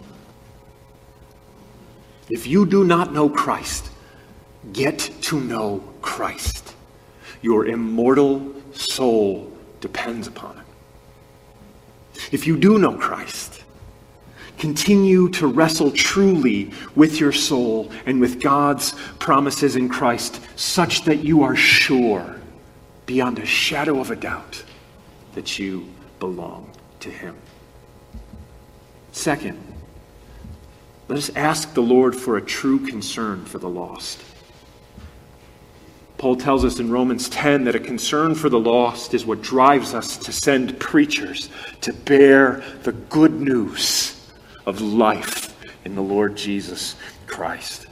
If 2.29 2.49
you 2.49 2.67
do 2.67 2.83
not 2.83 3.13
know 3.13 3.29
Christ, 3.29 3.91
get 4.73 4.99
to 5.21 5.41
know 5.41 5.85
Christ. 6.03 6.75
Your 7.43 7.67
immortal 7.67 8.53
soul 8.73 9.57
depends 9.81 10.27
upon 10.27 10.57
it. 10.59 12.25
If 12.33 12.45
you 12.45 12.57
do 12.57 12.77
know 12.77 12.95
Christ, 12.95 13.63
continue 14.59 15.29
to 15.29 15.47
wrestle 15.47 15.93
truly 15.93 16.73
with 16.97 17.21
your 17.21 17.31
soul 17.31 17.93
and 18.05 18.21
with 18.21 18.43
God's 18.43 18.97
promises 19.21 19.77
in 19.77 19.89
Christ, 19.89 20.41
such 20.57 21.05
that 21.05 21.21
you 21.21 21.45
are 21.45 21.55
sure 21.55 22.40
beyond 23.11 23.41
a 23.41 23.45
shadow 23.45 23.99
of 23.99 24.13
a 24.13 24.15
doubt 24.15 24.63
that 25.35 25.59
you 25.59 25.85
belong 26.21 26.71
to 27.01 27.11
Him. 27.11 27.37
Second, 29.11 29.61
let 31.09 31.19
us 31.19 31.29
ask 31.35 31.75
the 31.75 31.83
Lord 31.83 32.15
for 32.15 32.37
a 32.37 32.41
true 32.41 32.79
concern 32.79 33.45
for 33.45 33.59
the 33.59 33.69
lost. 33.69 34.23
Paul 36.19 36.37
tells 36.37 36.65
us 36.65 36.79
in 36.79 36.89
Romans 36.89 37.29
10 37.31 37.65
that 37.65 37.75
a 37.75 37.81
concern 37.81 38.37
for 38.37 38.49
the 38.49 38.61
lost 38.61 39.13
is 39.13 39.27
what 39.27 39.43
drives 39.43 39.93
us 39.93 40.17
to 40.19 40.31
send 40.31 40.79
preachers 40.79 41.51
to 41.81 41.93
bear 41.93 42.63
the 42.85 42.93
good 42.93 43.41
news 43.41 44.31
of 44.67 44.81
life 44.81 45.57
in 45.85 45.97
the 45.97 46.01
Lord 46.01 46.37
Jesus 46.37 46.95
Christ. 47.27 47.89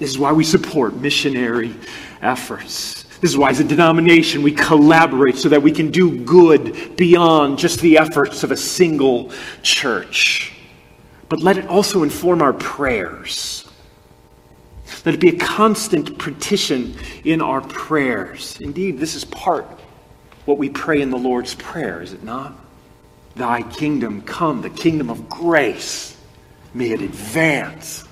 This 0.00 0.10
is 0.10 0.18
why 0.18 0.32
we 0.32 0.42
support 0.42 0.96
missionary 0.96 1.72
efforts. 2.20 3.05
This 3.20 3.30
is 3.30 3.38
why, 3.38 3.50
as 3.50 3.60
a 3.60 3.64
denomination, 3.64 4.42
we 4.42 4.52
collaborate 4.52 5.36
so 5.36 5.48
that 5.48 5.62
we 5.62 5.72
can 5.72 5.90
do 5.90 6.18
good 6.24 6.96
beyond 6.96 7.58
just 7.58 7.80
the 7.80 7.98
efforts 7.98 8.42
of 8.42 8.50
a 8.50 8.56
single 8.56 9.32
church. 9.62 10.52
But 11.28 11.40
let 11.40 11.56
it 11.56 11.66
also 11.66 12.02
inform 12.02 12.42
our 12.42 12.52
prayers. 12.52 13.68
Let 15.04 15.14
it 15.14 15.20
be 15.20 15.30
a 15.30 15.38
constant 15.38 16.18
petition 16.18 16.94
in 17.24 17.40
our 17.40 17.60
prayers. 17.60 18.58
Indeed, 18.60 18.98
this 18.98 19.14
is 19.14 19.24
part 19.24 19.66
what 20.46 20.58
we 20.58 20.70
pray 20.70 21.02
in 21.02 21.10
the 21.10 21.18
Lord's 21.18 21.54
Prayer, 21.54 22.00
is 22.00 22.12
it 22.12 22.22
not? 22.22 22.54
Thy 23.34 23.62
kingdom 23.62 24.22
come, 24.22 24.62
the 24.62 24.70
kingdom 24.70 25.10
of 25.10 25.28
grace. 25.28 26.16
May 26.72 26.92
it 26.92 27.02
advance. 27.02 28.04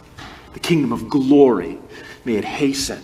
The 0.52 0.61
kingdom 0.61 0.92
of 0.92 1.08
glory. 1.08 1.78
May 2.25 2.34
it 2.34 2.44
hasten. 2.44 3.00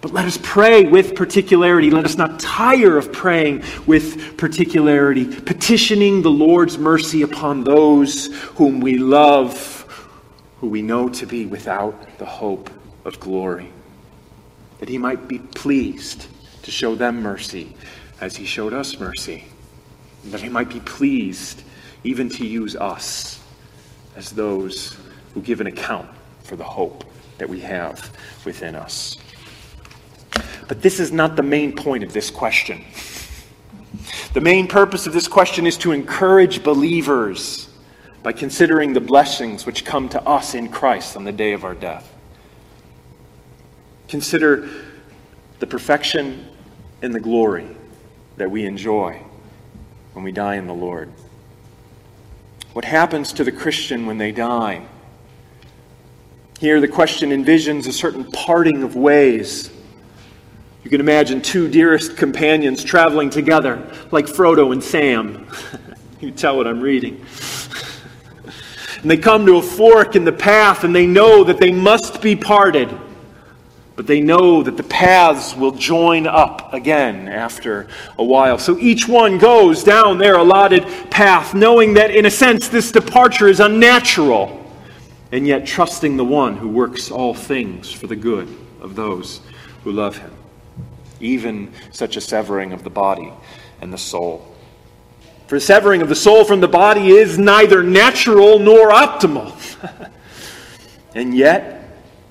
But 0.00 0.12
let 0.12 0.24
us 0.24 0.38
pray 0.42 0.84
with 0.84 1.14
particularity. 1.14 1.90
Let 1.90 2.06
us 2.06 2.16
not 2.16 2.40
tire 2.40 2.96
of 2.96 3.12
praying 3.12 3.64
with 3.86 4.38
particularity, 4.38 5.26
petitioning 5.26 6.22
the 6.22 6.30
Lord's 6.30 6.78
mercy 6.78 7.22
upon 7.22 7.64
those 7.64 8.26
whom 8.54 8.80
we 8.80 8.96
love, 8.96 9.84
who 10.60 10.68
we 10.68 10.80
know 10.80 11.10
to 11.10 11.26
be 11.26 11.44
without 11.44 12.18
the 12.18 12.24
hope 12.24 12.70
of 13.04 13.20
glory, 13.20 13.70
that 14.78 14.88
he 14.88 14.96
might 14.96 15.28
be 15.28 15.38
pleased 15.38 16.26
to 16.62 16.70
show 16.70 16.94
them 16.94 17.22
mercy 17.22 17.76
as 18.22 18.36
he 18.36 18.46
showed 18.46 18.72
us 18.72 18.98
mercy, 18.98 19.44
that 20.26 20.40
he 20.40 20.48
might 20.48 20.70
be 20.70 20.80
pleased 20.80 21.62
even 22.04 22.30
to 22.30 22.46
use 22.46 22.74
us 22.74 23.42
as 24.16 24.30
those 24.30 24.96
who 25.34 25.42
give 25.42 25.60
an 25.60 25.66
account 25.66 26.08
for 26.42 26.56
the 26.56 26.64
hope 26.64 27.04
that 27.36 27.48
we 27.48 27.60
have 27.60 28.10
within 28.44 28.74
us. 28.74 29.18
But 30.70 30.82
this 30.82 31.00
is 31.00 31.10
not 31.10 31.34
the 31.34 31.42
main 31.42 31.74
point 31.74 32.04
of 32.04 32.12
this 32.12 32.30
question. 32.30 32.84
The 34.34 34.40
main 34.40 34.68
purpose 34.68 35.08
of 35.08 35.12
this 35.12 35.26
question 35.26 35.66
is 35.66 35.76
to 35.78 35.90
encourage 35.90 36.62
believers 36.62 37.68
by 38.22 38.30
considering 38.30 38.92
the 38.92 39.00
blessings 39.00 39.66
which 39.66 39.84
come 39.84 40.08
to 40.10 40.22
us 40.22 40.54
in 40.54 40.68
Christ 40.68 41.16
on 41.16 41.24
the 41.24 41.32
day 41.32 41.54
of 41.54 41.64
our 41.64 41.74
death. 41.74 42.14
Consider 44.06 44.68
the 45.58 45.66
perfection 45.66 46.46
and 47.02 47.12
the 47.12 47.18
glory 47.18 47.66
that 48.36 48.48
we 48.48 48.64
enjoy 48.64 49.20
when 50.12 50.24
we 50.24 50.30
die 50.30 50.54
in 50.54 50.68
the 50.68 50.72
Lord. 50.72 51.12
What 52.74 52.84
happens 52.84 53.32
to 53.32 53.42
the 53.42 53.50
Christian 53.50 54.06
when 54.06 54.18
they 54.18 54.30
die? 54.30 54.86
Here, 56.60 56.80
the 56.80 56.86
question 56.86 57.30
envisions 57.30 57.88
a 57.88 57.92
certain 57.92 58.30
parting 58.30 58.84
of 58.84 58.94
ways 58.94 59.72
you 60.82 60.88
can 60.88 61.00
imagine 61.00 61.42
two 61.42 61.68
dearest 61.68 62.16
companions 62.16 62.82
traveling 62.82 63.28
together, 63.28 63.86
like 64.10 64.24
Frodo 64.24 64.72
and 64.72 64.82
Sam. 64.82 65.46
you 66.20 66.30
tell 66.30 66.56
what 66.56 66.66
I'm 66.66 66.80
reading. 66.80 67.24
and 69.02 69.10
they 69.10 69.18
come 69.18 69.44
to 69.44 69.56
a 69.58 69.62
fork 69.62 70.16
in 70.16 70.24
the 70.24 70.32
path, 70.32 70.82
and 70.84 70.96
they 70.96 71.06
know 71.06 71.44
that 71.44 71.58
they 71.58 71.70
must 71.70 72.22
be 72.22 72.34
parted. 72.34 72.88
But 73.94 74.06
they 74.06 74.22
know 74.22 74.62
that 74.62 74.78
the 74.78 74.82
paths 74.82 75.54
will 75.54 75.72
join 75.72 76.26
up 76.26 76.72
again 76.72 77.28
after 77.28 77.86
a 78.16 78.24
while. 78.24 78.56
So 78.56 78.78
each 78.78 79.06
one 79.06 79.36
goes 79.36 79.84
down 79.84 80.16
their 80.16 80.36
allotted 80.36 80.86
path, 81.10 81.52
knowing 81.52 81.92
that, 81.94 82.10
in 82.10 82.24
a 82.24 82.30
sense, 82.30 82.68
this 82.68 82.90
departure 82.90 83.48
is 83.48 83.60
unnatural, 83.60 84.56
and 85.30 85.46
yet 85.46 85.66
trusting 85.66 86.16
the 86.16 86.24
one 86.24 86.56
who 86.56 86.70
works 86.70 87.10
all 87.10 87.34
things 87.34 87.92
for 87.92 88.06
the 88.06 88.16
good 88.16 88.48
of 88.80 88.94
those 88.94 89.42
who 89.84 89.92
love 89.92 90.16
him 90.16 90.32
even 91.20 91.72
such 91.92 92.16
a 92.16 92.20
severing 92.20 92.72
of 92.72 92.82
the 92.82 92.90
body 92.90 93.32
and 93.80 93.92
the 93.92 93.98
soul. 93.98 94.46
For 95.46 95.58
severing 95.58 96.00
of 96.00 96.08
the 96.08 96.14
soul 96.14 96.44
from 96.44 96.60
the 96.60 96.68
body 96.68 97.10
is 97.10 97.38
neither 97.38 97.82
natural 97.82 98.58
nor 98.58 98.90
optimal. 98.90 99.52
and 101.14 101.36
yet, 101.36 101.80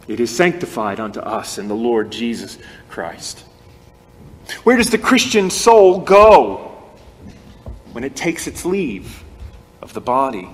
it 0.07 0.19
is 0.19 0.35
sanctified 0.35 0.99
unto 0.99 1.19
us 1.19 1.57
in 1.57 1.67
the 1.67 1.75
Lord 1.75 2.11
Jesus 2.11 2.57
Christ. 2.89 3.43
Where 4.63 4.77
does 4.77 4.89
the 4.89 4.97
Christian 4.97 5.49
soul 5.49 5.99
go 5.99 6.75
when 7.91 8.03
it 8.03 8.15
takes 8.15 8.47
its 8.47 8.65
leave 8.65 9.23
of 9.81 9.93
the 9.93 10.01
body? 10.01 10.49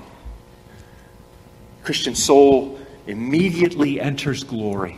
Christian 1.84 2.16
soul 2.16 2.80
immediately 3.08 4.02
enters 4.02 4.44
glory. 4.44 4.98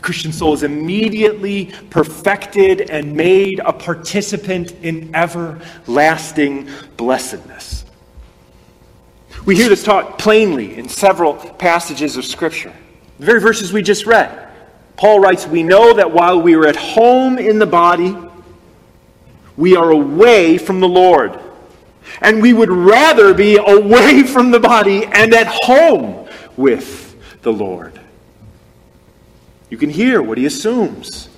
The 0.00 0.06
Christian 0.06 0.32
soul 0.32 0.54
is 0.54 0.62
immediately 0.62 1.66
perfected 1.90 2.88
and 2.90 3.14
made 3.14 3.60
a 3.60 3.70
participant 3.70 4.72
in 4.80 5.14
everlasting 5.14 6.70
blessedness. 6.96 7.84
We 9.44 9.56
hear 9.56 9.68
this 9.68 9.84
taught 9.84 10.18
plainly 10.18 10.78
in 10.78 10.88
several 10.88 11.34
passages 11.34 12.16
of 12.16 12.24
Scripture. 12.24 12.72
The 13.18 13.26
very 13.26 13.42
verses 13.42 13.74
we 13.74 13.82
just 13.82 14.06
read. 14.06 14.48
Paul 14.96 15.20
writes, 15.20 15.46
We 15.46 15.62
know 15.62 15.92
that 15.92 16.10
while 16.10 16.40
we 16.40 16.54
are 16.54 16.66
at 16.66 16.76
home 16.76 17.36
in 17.36 17.58
the 17.58 17.66
body, 17.66 18.16
we 19.58 19.76
are 19.76 19.90
away 19.90 20.56
from 20.56 20.80
the 20.80 20.88
Lord. 20.88 21.38
And 22.22 22.40
we 22.40 22.54
would 22.54 22.70
rather 22.70 23.34
be 23.34 23.58
away 23.58 24.22
from 24.26 24.50
the 24.50 24.60
body 24.60 25.04
and 25.04 25.34
at 25.34 25.46
home 25.62 26.26
with 26.56 27.42
the 27.42 27.52
Lord. 27.52 27.99
You 29.70 29.78
can 29.78 29.90
hear 29.90 30.20
what 30.20 30.36
he 30.36 30.46
assumes 30.46 31.28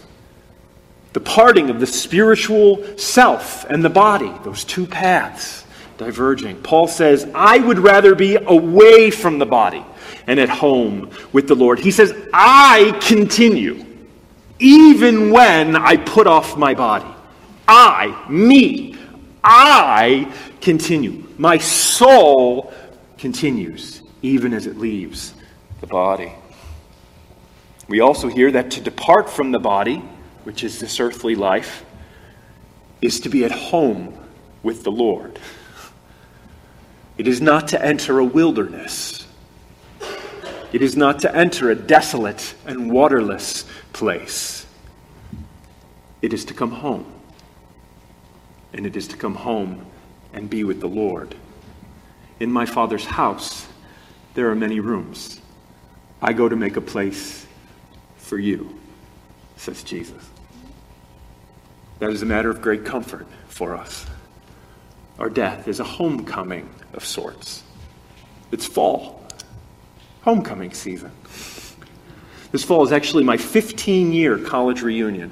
the 1.12 1.20
parting 1.20 1.68
of 1.68 1.78
the 1.78 1.86
spiritual 1.86 2.96
self 2.96 3.64
and 3.68 3.84
the 3.84 3.90
body, 3.90 4.32
those 4.44 4.64
two 4.64 4.86
paths 4.86 5.64
diverging. 5.98 6.62
Paul 6.62 6.88
says, 6.88 7.30
I 7.34 7.58
would 7.58 7.78
rather 7.78 8.14
be 8.14 8.36
away 8.36 9.10
from 9.10 9.38
the 9.38 9.46
body 9.46 9.84
and 10.26 10.40
at 10.40 10.48
home 10.48 11.10
with 11.32 11.48
the 11.48 11.54
Lord. 11.54 11.78
He 11.78 11.90
says, 11.90 12.14
I 12.32 12.98
continue 13.02 13.84
even 14.58 15.30
when 15.30 15.76
I 15.76 15.96
put 15.96 16.26
off 16.26 16.56
my 16.56 16.74
body. 16.74 17.12
I, 17.68 18.26
me, 18.28 18.96
I 19.44 20.32
continue. 20.60 21.26
My 21.36 21.58
soul 21.58 22.72
continues 23.18 24.02
even 24.22 24.54
as 24.54 24.66
it 24.66 24.78
leaves 24.78 25.34
the 25.80 25.86
body. 25.86 26.32
We 27.92 28.00
also 28.00 28.28
hear 28.28 28.50
that 28.52 28.70
to 28.70 28.80
depart 28.80 29.28
from 29.28 29.50
the 29.50 29.58
body, 29.58 29.98
which 30.44 30.64
is 30.64 30.80
this 30.80 30.98
earthly 30.98 31.34
life, 31.34 31.84
is 33.02 33.20
to 33.20 33.28
be 33.28 33.44
at 33.44 33.50
home 33.50 34.16
with 34.62 34.82
the 34.82 34.90
Lord. 34.90 35.38
It 37.18 37.28
is 37.28 37.42
not 37.42 37.68
to 37.68 37.84
enter 37.84 38.18
a 38.18 38.24
wilderness. 38.24 39.26
It 40.72 40.80
is 40.80 40.96
not 40.96 41.18
to 41.18 41.36
enter 41.36 41.70
a 41.70 41.74
desolate 41.74 42.54
and 42.64 42.90
waterless 42.90 43.66
place. 43.92 44.64
It 46.22 46.32
is 46.32 46.46
to 46.46 46.54
come 46.54 46.70
home. 46.70 47.04
And 48.72 48.86
it 48.86 48.96
is 48.96 49.06
to 49.08 49.18
come 49.18 49.34
home 49.34 49.84
and 50.32 50.48
be 50.48 50.64
with 50.64 50.80
the 50.80 50.88
Lord. 50.88 51.34
In 52.40 52.50
my 52.50 52.64
Father's 52.64 53.04
house, 53.04 53.68
there 54.32 54.48
are 54.48 54.54
many 54.54 54.80
rooms. 54.80 55.42
I 56.22 56.32
go 56.32 56.48
to 56.48 56.56
make 56.56 56.78
a 56.78 56.80
place 56.80 57.41
for 58.32 58.38
you, 58.38 58.74
says 59.58 59.82
Jesus. 59.82 60.26
That 61.98 62.08
is 62.08 62.22
a 62.22 62.24
matter 62.24 62.48
of 62.48 62.62
great 62.62 62.82
comfort 62.82 63.26
for 63.48 63.76
us. 63.76 64.06
Our 65.18 65.28
death 65.28 65.68
is 65.68 65.80
a 65.80 65.84
homecoming 65.84 66.66
of 66.94 67.04
sorts. 67.04 67.62
It's 68.50 68.64
fall, 68.64 69.22
homecoming 70.22 70.72
season. 70.72 71.12
This 72.52 72.64
fall 72.64 72.82
is 72.82 72.90
actually 72.90 73.22
my 73.22 73.36
15 73.36 74.14
year 74.14 74.38
college 74.38 74.80
reunion. 74.80 75.30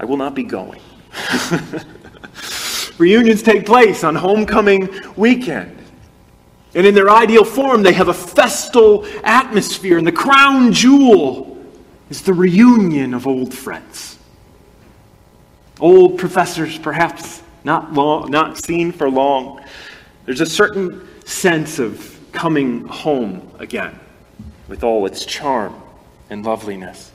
I 0.00 0.04
will 0.04 0.16
not 0.16 0.34
be 0.34 0.42
going. 0.42 0.80
Reunions 2.98 3.44
take 3.44 3.64
place 3.64 4.02
on 4.02 4.16
homecoming 4.16 4.88
weekend. 5.14 5.78
And 6.74 6.84
in 6.84 6.96
their 6.96 7.10
ideal 7.10 7.44
form, 7.44 7.84
they 7.84 7.92
have 7.92 8.08
a 8.08 8.14
festal 8.14 9.06
atmosphere, 9.22 9.98
and 9.98 10.06
the 10.06 10.10
crown 10.10 10.72
jewel 10.72 11.51
is 12.12 12.20
the 12.20 12.34
reunion 12.34 13.14
of 13.14 13.26
old 13.26 13.54
friends. 13.54 14.18
Old 15.80 16.18
professors, 16.18 16.76
perhaps 16.78 17.42
not, 17.64 17.94
long, 17.94 18.30
not 18.30 18.62
seen 18.62 18.92
for 18.92 19.08
long. 19.08 19.64
There's 20.26 20.42
a 20.42 20.46
certain 20.46 21.08
sense 21.24 21.78
of 21.78 22.20
coming 22.30 22.84
home 22.84 23.50
again 23.58 23.98
with 24.68 24.84
all 24.84 25.06
its 25.06 25.24
charm 25.24 25.74
and 26.28 26.44
loveliness. 26.44 27.10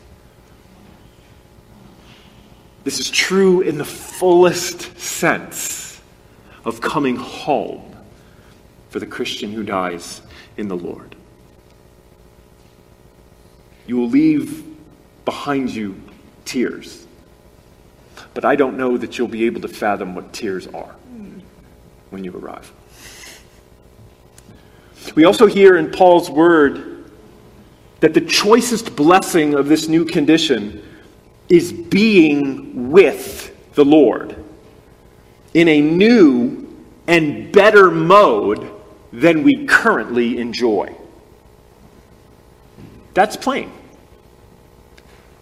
This 2.83 2.99
is 2.99 3.12
true 3.12 3.62
in 3.62 3.77
the 3.77 3.86
fullest 3.86 4.99
sense 4.99 6.01
of 6.65 6.81
coming 6.81 7.17
home 7.17 7.95
for 8.89 8.97
the 8.97 9.05
Christian 9.05 9.51
who 9.51 9.62
dies 9.62 10.23
in 10.57 10.67
the 10.67 10.75
Lord. 10.75 11.15
You 13.86 13.97
will 13.97 14.10
leave 14.10 14.76
behind 15.27 15.69
you 15.69 16.01
tears. 16.45 17.05
But 18.33 18.45
I 18.45 18.55
don't 18.55 18.77
know 18.77 18.95
that 18.97 19.17
you'll 19.17 19.27
be 19.27 19.43
able 19.43 19.59
to 19.59 19.67
fathom 19.67 20.15
what 20.15 20.31
tears 20.31 20.67
are 20.67 20.95
when 22.11 22.23
you 22.23 22.31
arrive. 22.31 22.71
We 25.15 25.25
also 25.25 25.45
hear 25.45 25.75
in 25.75 25.91
Paul's 25.91 26.29
word 26.29 27.11
that 27.99 28.13
the 28.13 28.21
choicest 28.21 28.95
blessing 28.95 29.53
of 29.53 29.67
this 29.67 29.89
new 29.89 30.05
condition 30.05 30.81
is 31.49 31.73
being 31.73 32.89
with 32.89 33.53
the 33.73 33.83
Lord 33.83 34.41
in 35.53 35.67
a 35.67 35.81
new 35.81 36.73
and 37.05 37.51
better 37.51 37.91
mode 37.91 38.71
than 39.11 39.43
we 39.43 39.65
currently 39.65 40.37
enjoy. 40.37 40.95
That's 43.13 43.35
plain. 43.35 43.73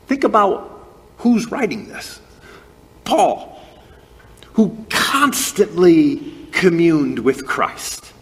Think 0.07 0.23
about 0.23 0.87
who's 1.17 1.51
writing 1.51 1.87
this 1.87 2.19
Paul, 3.03 3.61
who 4.53 4.85
constantly 4.89 6.33
communed 6.51 7.19
with 7.19 7.45
Christ. 7.45 8.13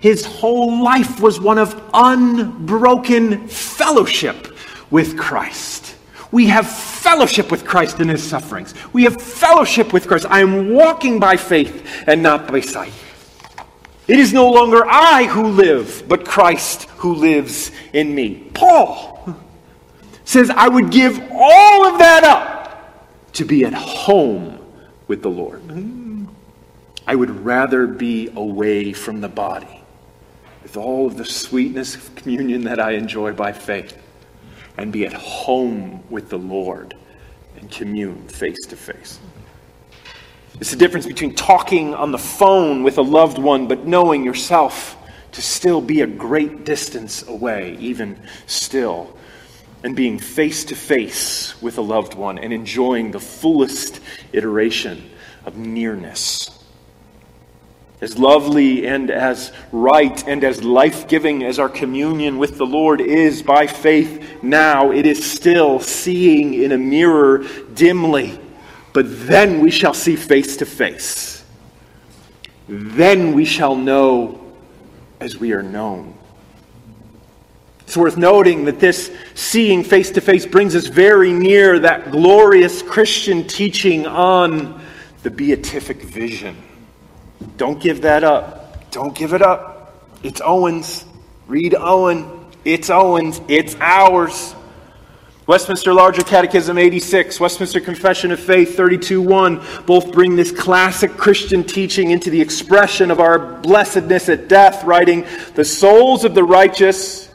His 0.00 0.24
whole 0.24 0.82
life 0.82 1.20
was 1.20 1.40
one 1.40 1.58
of 1.58 1.80
unbroken 1.92 3.48
fellowship 3.48 4.56
with 4.90 5.18
Christ. 5.18 5.96
We 6.32 6.46
have 6.46 6.70
fellowship 6.70 7.50
with 7.50 7.66
Christ 7.66 8.00
in 8.00 8.08
his 8.08 8.22
sufferings. 8.22 8.72
We 8.92 9.04
have 9.04 9.20
fellowship 9.20 9.92
with 9.92 10.06
Christ. 10.06 10.26
I 10.28 10.40
am 10.40 10.70
walking 10.70 11.18
by 11.18 11.36
faith 11.36 12.04
and 12.06 12.22
not 12.22 12.46
by 12.46 12.60
sight. 12.60 12.92
It 14.06 14.18
is 14.18 14.32
no 14.32 14.50
longer 14.50 14.84
I 14.86 15.24
who 15.24 15.48
live, 15.48 16.04
but 16.08 16.24
Christ 16.24 16.84
who 16.96 17.14
lives 17.14 17.70
in 17.92 18.14
me. 18.14 18.48
Paul 18.54 19.36
says, 20.30 20.48
I 20.48 20.68
would 20.68 20.92
give 20.92 21.20
all 21.32 21.86
of 21.86 21.98
that 21.98 22.22
up 22.22 23.32
to 23.32 23.44
be 23.44 23.64
at 23.64 23.74
home 23.74 24.60
with 25.08 25.22
the 25.22 25.28
Lord. 25.28 25.60
I 27.04 27.16
would 27.16 27.44
rather 27.44 27.88
be 27.88 28.30
away 28.36 28.92
from 28.92 29.20
the 29.20 29.28
body 29.28 29.82
with 30.62 30.76
all 30.76 31.08
of 31.08 31.16
the 31.16 31.24
sweetness 31.24 31.96
of 31.96 32.14
communion 32.14 32.62
that 32.62 32.78
I 32.78 32.92
enjoy 32.92 33.32
by 33.32 33.50
faith 33.50 34.00
and 34.76 34.92
be 34.92 35.04
at 35.04 35.12
home 35.14 36.04
with 36.10 36.28
the 36.28 36.38
Lord 36.38 36.94
and 37.58 37.68
commune 37.68 38.28
face 38.28 38.64
to 38.68 38.76
face. 38.76 39.18
It's 40.60 40.70
the 40.70 40.76
difference 40.76 41.06
between 41.06 41.34
talking 41.34 41.92
on 41.92 42.12
the 42.12 42.18
phone 42.18 42.84
with 42.84 42.98
a 42.98 43.02
loved 43.02 43.38
one 43.38 43.66
but 43.66 43.84
knowing 43.84 44.22
yourself 44.22 44.96
to 45.32 45.42
still 45.42 45.80
be 45.80 46.02
a 46.02 46.06
great 46.06 46.64
distance 46.64 47.26
away, 47.26 47.76
even 47.80 48.16
still, 48.46 49.16
and 49.82 49.96
being 49.96 50.18
face 50.18 50.64
to 50.64 50.76
face 50.76 51.60
with 51.62 51.78
a 51.78 51.82
loved 51.82 52.14
one 52.14 52.38
and 52.38 52.52
enjoying 52.52 53.10
the 53.10 53.20
fullest 53.20 54.00
iteration 54.32 55.10
of 55.44 55.56
nearness. 55.56 56.50
As 58.00 58.18
lovely 58.18 58.86
and 58.86 59.10
as 59.10 59.52
right 59.72 60.26
and 60.26 60.42
as 60.42 60.64
life 60.64 61.06
giving 61.06 61.44
as 61.44 61.58
our 61.58 61.68
communion 61.68 62.38
with 62.38 62.56
the 62.56 62.66
Lord 62.66 63.00
is 63.00 63.42
by 63.42 63.66
faith 63.66 64.42
now, 64.42 64.90
it 64.90 65.04
is 65.04 65.30
still 65.30 65.80
seeing 65.80 66.54
in 66.54 66.72
a 66.72 66.78
mirror 66.78 67.44
dimly. 67.74 68.40
But 68.92 69.04
then 69.26 69.60
we 69.60 69.70
shall 69.70 69.94
see 69.94 70.16
face 70.16 70.56
to 70.58 70.66
face. 70.66 71.44
Then 72.68 73.34
we 73.34 73.44
shall 73.44 73.76
know 73.76 74.40
as 75.20 75.36
we 75.36 75.52
are 75.52 75.62
known. 75.62 76.16
It's 77.90 77.96
worth 77.96 78.16
noting 78.16 78.66
that 78.66 78.78
this 78.78 79.10
seeing 79.34 79.82
face 79.82 80.12
to 80.12 80.20
face 80.20 80.46
brings 80.46 80.76
us 80.76 80.86
very 80.86 81.32
near 81.32 81.80
that 81.80 82.12
glorious 82.12 82.82
Christian 82.82 83.48
teaching 83.48 84.06
on 84.06 84.80
the 85.24 85.30
beatific 85.30 86.00
vision. 86.00 86.56
Don't 87.56 87.80
give 87.80 88.02
that 88.02 88.22
up. 88.22 88.92
Don't 88.92 89.12
give 89.12 89.34
it 89.34 89.42
up. 89.42 90.06
It's 90.22 90.40
Owen's. 90.40 91.04
Read 91.48 91.74
Owen. 91.76 92.30
It's 92.64 92.90
Owen's. 92.90 93.40
It's 93.48 93.74
ours. 93.80 94.54
Westminster 95.48 95.92
Larger 95.92 96.22
Catechism 96.22 96.78
86, 96.78 97.40
Westminster 97.40 97.80
Confession 97.80 98.30
of 98.30 98.38
Faith 98.38 98.76
32:1 98.76 99.60
both 99.84 100.12
bring 100.12 100.36
this 100.36 100.52
classic 100.52 101.16
Christian 101.16 101.64
teaching 101.64 102.12
into 102.12 102.30
the 102.30 102.40
expression 102.40 103.10
of 103.10 103.18
our 103.18 103.40
blessedness 103.40 104.28
at 104.28 104.46
death, 104.46 104.84
writing, 104.84 105.24
"The 105.56 105.64
souls 105.64 106.24
of 106.24 106.36
the 106.36 106.44
righteous 106.44 107.29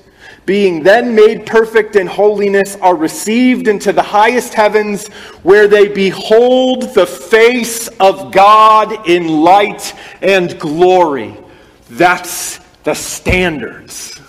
being 0.45 0.83
then 0.83 1.15
made 1.15 1.45
perfect 1.45 1.95
in 1.95 2.05
holiness, 2.05 2.75
are 2.77 2.95
received 2.95 3.67
into 3.67 3.91
the 3.91 4.01
highest 4.01 4.53
heavens, 4.53 5.07
where 5.41 5.67
they 5.67 5.87
behold 5.87 6.93
the 6.93 7.07
face 7.07 7.87
of 7.99 8.31
God 8.31 9.07
in 9.07 9.27
light 9.27 9.95
and 10.21 10.59
glory. 10.59 11.35
That's 11.89 12.59
the 12.83 12.93
standards. 12.93 14.19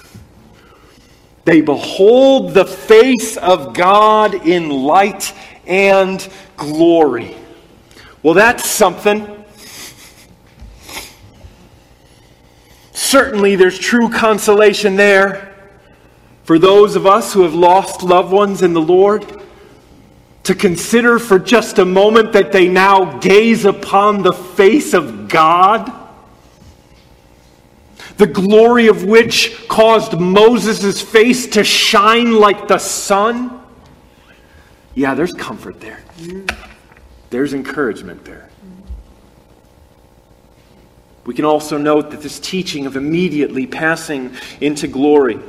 They 1.45 1.61
behold 1.61 2.55
the 2.55 2.65
face 2.65 3.37
of 3.37 3.75
God 3.75 4.35
in 4.47 4.71
light 4.71 5.35
and 5.67 6.27
glory. 6.57 7.37
Well, 8.23 8.35
that's 8.35 8.69
something. 8.69 9.45
Certainly, 12.93 13.57
there's 13.57 13.79
true 13.79 14.09
consolation 14.09 14.97
there 14.97 15.56
for 16.47 16.61
those 16.61 16.95
of 16.95 17.07
us 17.07 17.33
who 17.33 17.43
have 17.43 17.57
lost 17.57 18.05
loved 18.05 18.31
ones 18.33 18.63
in 18.63 18.73
the 18.73 18.81
Lord 18.81 19.43
to 20.45 20.55
consider 20.55 21.19
for 21.19 21.41
just 21.41 21.81
a 21.81 21.85
moment 21.85 22.35
that 22.35 22.53
they 22.53 22.69
now 22.69 23.19
gaze 23.19 23.65
upon 23.65 24.23
the 24.23 24.33
face 24.33 24.95
of 24.95 25.27
God, 25.27 25.93
the 28.17 28.29
glory 28.29 28.87
of 28.87 29.03
which 29.03 29.67
caused 29.67 30.21
Moses' 30.21 31.03
face 31.03 31.49
to 31.49 31.65
shine 31.65 32.39
like 32.39 32.69
the 32.69 32.79
sun. 32.79 33.61
Yeah, 34.95 35.15
there's 35.15 35.35
comfort 35.35 35.81
there. 35.81 35.99
There's 37.31 37.55
encouragement 37.55 38.25
there. 38.25 38.49
We 41.25 41.35
can 41.35 41.45
also 41.45 41.77
note 41.77 42.13
that 42.13 42.23
this 42.23 42.39
teaching 42.39 42.87
of 42.87 42.95
immediately 42.95 43.67
passing 43.67 44.37
into 44.61 44.87
glory 44.87 45.41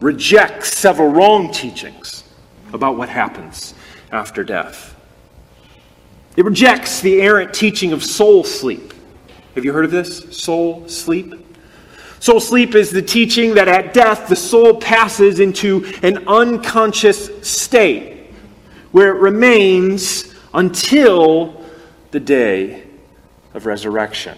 rejects 0.00 0.76
several 0.76 1.08
wrong 1.08 1.52
teachings 1.52 2.24
about 2.72 2.96
what 2.96 3.08
happens 3.08 3.74
after 4.12 4.44
death. 4.44 4.94
It 6.36 6.44
rejects 6.44 7.00
the 7.00 7.22
errant 7.22 7.54
teaching 7.54 7.92
of 7.92 8.04
soul 8.04 8.44
sleep. 8.44 8.92
Have 9.54 9.64
you 9.64 9.72
heard 9.72 9.86
of 9.86 9.90
this? 9.90 10.36
Soul 10.36 10.86
sleep? 10.88 11.34
Soul 12.20 12.40
sleep 12.40 12.74
is 12.74 12.90
the 12.90 13.02
teaching 13.02 13.54
that 13.54 13.68
at 13.68 13.94
death 13.94 14.28
the 14.28 14.36
soul 14.36 14.80
passes 14.80 15.40
into 15.40 15.86
an 16.02 16.28
unconscious 16.28 17.30
state 17.48 18.30
where 18.92 19.14
it 19.14 19.20
remains 19.20 20.34
until 20.52 21.64
the 22.10 22.20
day 22.20 22.84
of 23.54 23.66
resurrection. 23.66 24.36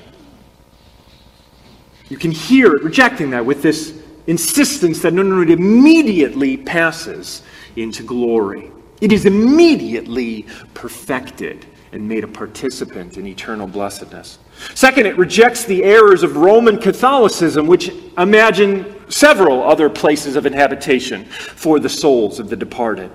You 2.08 2.16
can 2.16 2.30
hear 2.30 2.74
it 2.74 2.82
rejecting 2.82 3.30
that 3.30 3.44
with 3.44 3.62
this 3.62 3.97
insistence 4.28 5.00
that 5.00 5.12
no, 5.12 5.22
no, 5.22 5.40
it 5.40 5.50
immediately 5.50 6.56
passes 6.56 7.42
into 7.74 8.04
glory. 8.04 8.70
It 9.00 9.12
is 9.12 9.26
immediately 9.26 10.46
perfected 10.74 11.66
and 11.92 12.06
made 12.06 12.22
a 12.22 12.28
participant 12.28 13.16
in 13.16 13.26
eternal 13.26 13.66
blessedness. 13.66 14.38
Second, 14.74 15.06
it 15.06 15.16
rejects 15.16 15.64
the 15.64 15.82
errors 15.82 16.22
of 16.22 16.36
Roman 16.36 16.78
Catholicism, 16.78 17.66
which 17.66 17.90
imagine 18.18 18.94
several 19.10 19.62
other 19.62 19.88
places 19.88 20.36
of 20.36 20.44
inhabitation 20.44 21.24
for 21.24 21.80
the 21.80 21.88
souls 21.88 22.38
of 22.38 22.50
the 22.50 22.56
departed. 22.56 23.10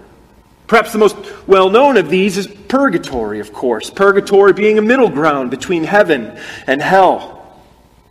Perhaps 0.66 0.94
the 0.94 0.98
most 0.98 1.16
well 1.46 1.70
known 1.70 1.98
of 1.98 2.10
these 2.10 2.38
is 2.38 2.48
purgatory, 2.48 3.40
of 3.40 3.54
course. 3.54 3.92
Purgatory 3.92 4.54
being 4.54 4.80
a 4.80 4.82
middle 4.82 5.10
ground 5.10 5.52
between 5.52 5.84
heaven 5.84 6.36
and 6.66 6.82
hell 6.82 7.33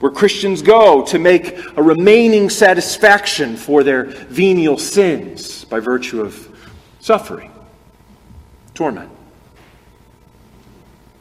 where 0.03 0.11
Christians 0.11 0.63
go 0.63 1.05
to 1.05 1.19
make 1.21 1.57
a 1.77 1.83
remaining 1.83 2.51
satisfaction 2.51 3.57
for 3.57 3.85
their 3.85 4.07
venial 4.07 4.77
sins 4.77 5.65
by 5.67 5.79
virtue 5.79 6.21
of 6.21 6.49
suffering, 6.99 7.53
torment. 8.75 9.09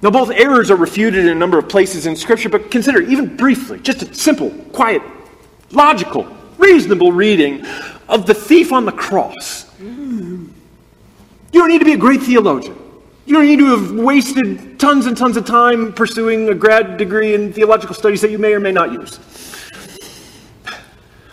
Now, 0.02 0.10
both 0.10 0.32
errors 0.32 0.72
are 0.72 0.76
refuted 0.76 1.26
in 1.26 1.30
a 1.30 1.36
number 1.36 1.60
of 1.60 1.70
places 1.70 2.08
in 2.08 2.16
Scripture, 2.16 2.50
but 2.50 2.72
consider, 2.72 3.04
even 3.04 3.38
briefly, 3.38 3.80
just 3.82 4.02
a 4.02 4.12
simple, 4.16 4.50
quiet, 4.74 5.04
logical, 5.70 6.26
reasonable 6.58 7.12
reading 7.12 7.64
of 8.10 8.26
the 8.26 8.34
thief 8.34 8.74
on 8.74 8.86
the 8.86 8.92
cross. 8.92 9.72
You 9.80 10.50
don't 11.54 11.70
need 11.70 11.80
to 11.80 11.86
be 11.86 11.94
a 11.94 11.98
great 11.98 12.24
theologian. 12.24 12.81
You 13.32 13.38
don't 13.38 13.46
need 13.46 13.60
to 13.60 13.78
have 13.78 13.92
wasted 13.94 14.78
tons 14.78 15.06
and 15.06 15.16
tons 15.16 15.38
of 15.38 15.46
time 15.46 15.94
pursuing 15.94 16.50
a 16.50 16.54
grad 16.54 16.98
degree 16.98 17.34
in 17.34 17.54
theological 17.54 17.96
studies 17.96 18.20
that 18.20 18.30
you 18.30 18.38
may 18.38 18.54
or 18.54 18.60
may 18.60 18.74
not 18.74 18.92
use. 18.92 19.22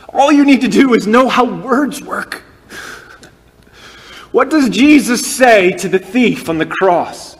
All 0.08 0.30
you 0.30 0.44
need 0.44 0.60
to 0.60 0.68
do 0.68 0.94
is 0.94 1.08
know 1.08 1.28
how 1.28 1.44
words 1.44 2.00
work. 2.00 2.44
What 4.30 4.48
does 4.48 4.68
Jesus 4.68 5.26
say 5.26 5.72
to 5.72 5.88
the 5.88 5.98
thief 5.98 6.48
on 6.48 6.58
the 6.58 6.66
cross? 6.66 7.36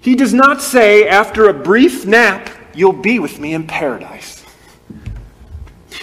He 0.00 0.14
does 0.14 0.32
not 0.32 0.62
say, 0.62 1.08
after 1.08 1.48
a 1.48 1.52
brief 1.52 2.06
nap, 2.06 2.48
you'll 2.76 2.92
be 2.92 3.18
with 3.18 3.40
me 3.40 3.54
in 3.54 3.66
paradise. 3.66 4.44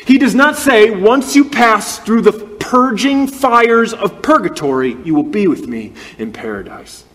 He 0.06 0.18
does 0.18 0.36
not 0.36 0.58
say, 0.58 0.92
once 0.92 1.38
you 1.38 1.50
pass 1.50 2.00
through 2.00 2.24
the 2.24 2.34
purging 2.34 3.28
fires 3.28 3.94
of 3.94 4.22
purgatory, 4.22 4.98
you 5.06 5.16
will 5.16 5.24
be 5.24 5.48
with 5.48 5.70
me 5.70 5.94
in 6.18 6.34
paradise. 6.34 7.06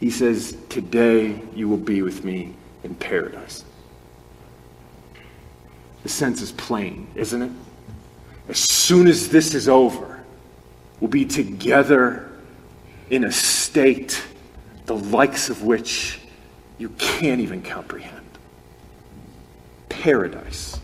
He 0.00 0.10
says, 0.10 0.56
Today 0.68 1.40
you 1.54 1.68
will 1.68 1.76
be 1.76 2.02
with 2.02 2.24
me 2.24 2.54
in 2.82 2.94
paradise. 2.94 3.64
The 6.02 6.08
sense 6.08 6.40
is 6.40 6.52
plain, 6.52 7.06
isn't 7.14 7.42
it? 7.42 7.52
As 8.48 8.58
soon 8.58 9.06
as 9.06 9.28
this 9.28 9.54
is 9.54 9.68
over, 9.68 10.24
we'll 10.98 11.10
be 11.10 11.26
together 11.26 12.30
in 13.10 13.24
a 13.24 13.32
state 13.32 14.22
the 14.86 14.96
likes 14.96 15.50
of 15.50 15.62
which 15.62 16.18
you 16.78 16.88
can't 16.90 17.40
even 17.40 17.62
comprehend. 17.62 18.16
Paradise. 19.88 20.80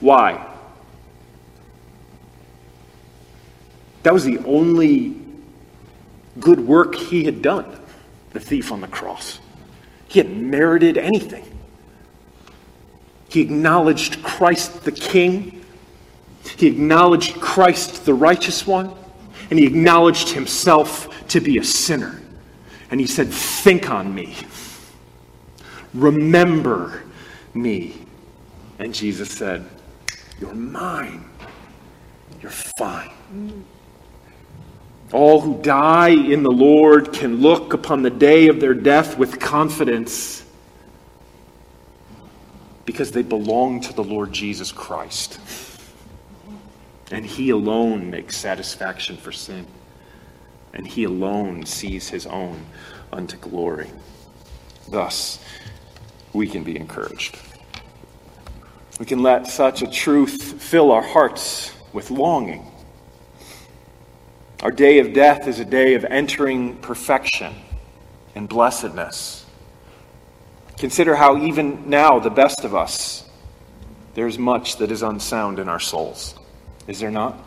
Why? 0.00 0.46
That 4.02 4.12
was 4.12 4.24
the 4.24 4.38
only 4.44 5.16
good 6.38 6.60
work 6.60 6.94
he 6.94 7.24
had 7.24 7.42
done, 7.42 7.64
the 8.36 8.44
thief 8.44 8.70
on 8.70 8.82
the 8.82 8.88
cross. 8.88 9.40
He 10.08 10.18
had 10.18 10.30
merited 10.30 10.98
anything. 10.98 11.44
He 13.30 13.40
acknowledged 13.40 14.22
Christ 14.22 14.84
the 14.84 14.92
King, 14.92 15.64
he 16.58 16.66
acknowledged 16.66 17.40
Christ 17.40 18.04
the 18.04 18.12
righteous 18.12 18.66
one, 18.66 18.94
and 19.48 19.58
he 19.58 19.64
acknowledged 19.64 20.28
himself 20.28 21.26
to 21.28 21.40
be 21.40 21.56
a 21.56 21.64
sinner. 21.64 22.20
And 22.90 23.00
he 23.00 23.06
said, 23.06 23.28
Think 23.28 23.90
on 23.90 24.14
me, 24.14 24.36
remember 25.94 27.04
me. 27.54 27.96
And 28.78 28.94
Jesus 28.94 29.30
said, 29.30 29.66
You're 30.38 30.54
mine, 30.54 31.24
you're 32.42 32.50
fine. 32.50 33.64
All 35.12 35.40
who 35.40 35.62
die 35.62 36.08
in 36.08 36.42
the 36.42 36.50
Lord 36.50 37.12
can 37.12 37.40
look 37.40 37.72
upon 37.72 38.02
the 38.02 38.10
day 38.10 38.48
of 38.48 38.60
their 38.60 38.74
death 38.74 39.16
with 39.16 39.38
confidence 39.38 40.44
because 42.84 43.12
they 43.12 43.22
belong 43.22 43.80
to 43.82 43.92
the 43.92 44.02
Lord 44.02 44.32
Jesus 44.32 44.72
Christ. 44.72 45.38
And 47.12 47.24
He 47.24 47.50
alone 47.50 48.10
makes 48.10 48.36
satisfaction 48.36 49.16
for 49.16 49.30
sin. 49.30 49.66
And 50.74 50.86
He 50.86 51.04
alone 51.04 51.64
sees 51.66 52.08
His 52.08 52.26
own 52.26 52.64
unto 53.12 53.36
glory. 53.36 53.90
Thus, 54.88 55.38
we 56.32 56.48
can 56.48 56.64
be 56.64 56.76
encouraged. 56.76 57.38
We 58.98 59.06
can 59.06 59.22
let 59.22 59.46
such 59.46 59.82
a 59.82 59.90
truth 59.90 60.60
fill 60.60 60.90
our 60.90 61.02
hearts 61.02 61.72
with 61.92 62.10
longing 62.10 62.72
our 64.62 64.70
day 64.70 64.98
of 65.00 65.12
death 65.12 65.46
is 65.46 65.60
a 65.60 65.64
day 65.64 65.94
of 65.94 66.04
entering 66.04 66.76
perfection 66.78 67.54
and 68.34 68.48
blessedness. 68.48 69.44
Consider 70.78 71.14
how, 71.14 71.36
even 71.44 71.88
now, 71.88 72.18
the 72.18 72.30
best 72.30 72.64
of 72.64 72.74
us, 72.74 73.28
there's 74.14 74.38
much 74.38 74.76
that 74.76 74.90
is 74.90 75.02
unsound 75.02 75.58
in 75.58 75.68
our 75.68 75.80
souls. 75.80 76.38
Is 76.86 77.00
there 77.00 77.10
not? 77.10 77.38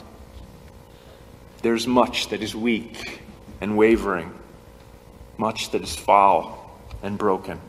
There's 1.62 1.88
much 1.88 2.30
that 2.30 2.42
is 2.42 2.56
weak 2.56 3.22
and 3.60 3.78
wavering, 3.78 4.34
much 5.38 5.72
that 5.72 5.82
is 5.82 5.96
foul 5.96 6.80
and 7.02 7.18
broken. 7.18 7.60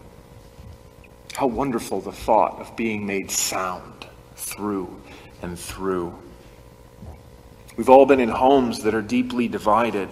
How 1.34 1.46
wonderful 1.46 2.00
the 2.00 2.12
thought 2.12 2.60
of 2.60 2.76
being 2.76 3.06
made 3.06 3.30
sound 3.30 4.06
through 4.36 5.00
and 5.42 5.58
through. 5.58 6.16
We've 7.80 7.88
all 7.88 8.04
been 8.04 8.20
in 8.20 8.28
homes 8.28 8.82
that 8.82 8.94
are 8.94 9.00
deeply 9.00 9.48
divided. 9.48 10.10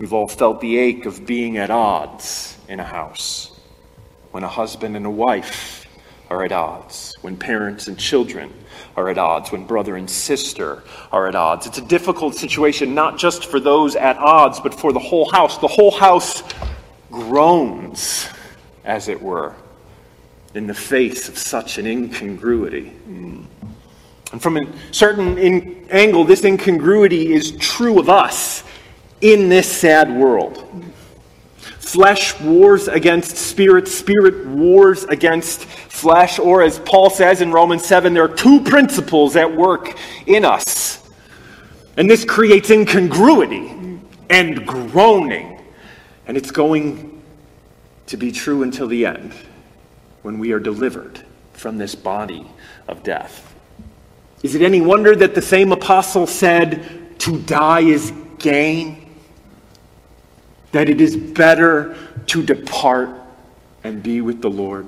We've 0.00 0.12
all 0.12 0.26
felt 0.26 0.60
the 0.60 0.76
ache 0.76 1.06
of 1.06 1.24
being 1.24 1.56
at 1.56 1.70
odds 1.70 2.58
in 2.66 2.80
a 2.80 2.84
house. 2.84 3.56
When 4.32 4.42
a 4.42 4.48
husband 4.48 4.96
and 4.96 5.06
a 5.06 5.10
wife 5.10 5.86
are 6.28 6.44
at 6.44 6.50
odds, 6.50 7.14
when 7.20 7.36
parents 7.36 7.86
and 7.86 7.96
children 7.96 8.52
are 8.96 9.08
at 9.08 9.18
odds, 9.18 9.52
when 9.52 9.66
brother 9.66 9.94
and 9.94 10.10
sister 10.10 10.82
are 11.12 11.28
at 11.28 11.36
odds. 11.36 11.68
It's 11.68 11.78
a 11.78 11.86
difficult 11.86 12.34
situation, 12.34 12.92
not 12.92 13.18
just 13.18 13.44
for 13.44 13.60
those 13.60 13.94
at 13.94 14.16
odds, 14.16 14.58
but 14.58 14.74
for 14.74 14.92
the 14.92 14.98
whole 14.98 15.30
house. 15.30 15.58
The 15.58 15.68
whole 15.68 15.92
house 15.92 16.42
groans, 17.12 18.28
as 18.84 19.06
it 19.06 19.22
were, 19.22 19.54
in 20.54 20.66
the 20.66 20.74
face 20.74 21.28
of 21.28 21.38
such 21.38 21.78
an 21.78 21.86
incongruity. 21.86 22.92
Mm. 23.08 23.44
And 24.32 24.42
from 24.42 24.56
a 24.56 24.66
certain 24.92 25.38
in- 25.38 25.86
angle, 25.90 26.24
this 26.24 26.44
incongruity 26.44 27.32
is 27.32 27.52
true 27.52 27.98
of 27.98 28.08
us 28.08 28.64
in 29.20 29.48
this 29.48 29.70
sad 29.70 30.14
world. 30.14 30.64
Flesh 31.78 32.38
wars 32.40 32.88
against 32.88 33.36
spirit, 33.36 33.86
spirit 33.86 34.46
wars 34.46 35.04
against 35.04 35.64
flesh, 35.64 36.38
or 36.38 36.62
as 36.62 36.80
Paul 36.80 37.10
says 37.10 37.40
in 37.40 37.52
Romans 37.52 37.84
7, 37.84 38.12
there 38.12 38.24
are 38.24 38.34
two 38.34 38.60
principles 38.60 39.36
at 39.36 39.56
work 39.56 39.96
in 40.26 40.44
us. 40.44 41.08
And 41.96 42.10
this 42.10 42.24
creates 42.24 42.70
incongruity 42.70 44.00
and 44.28 44.66
groaning. 44.66 45.60
And 46.26 46.36
it's 46.36 46.50
going 46.50 47.22
to 48.06 48.16
be 48.16 48.32
true 48.32 48.62
until 48.62 48.88
the 48.88 49.06
end 49.06 49.32
when 50.22 50.38
we 50.38 50.52
are 50.52 50.60
delivered 50.60 51.24
from 51.52 51.78
this 51.78 51.94
body 51.94 52.46
of 52.88 53.02
death. 53.02 53.55
Is 54.42 54.54
it 54.54 54.62
any 54.62 54.80
wonder 54.80 55.16
that 55.16 55.34
the 55.34 55.42
same 55.42 55.72
apostle 55.72 56.26
said, 56.26 57.18
To 57.20 57.38
die 57.40 57.80
is 57.80 58.12
gain? 58.38 59.14
That 60.72 60.88
it 60.88 61.00
is 61.00 61.16
better 61.16 61.96
to 62.26 62.42
depart 62.42 63.10
and 63.82 64.02
be 64.02 64.20
with 64.20 64.42
the 64.42 64.50
Lord? 64.50 64.86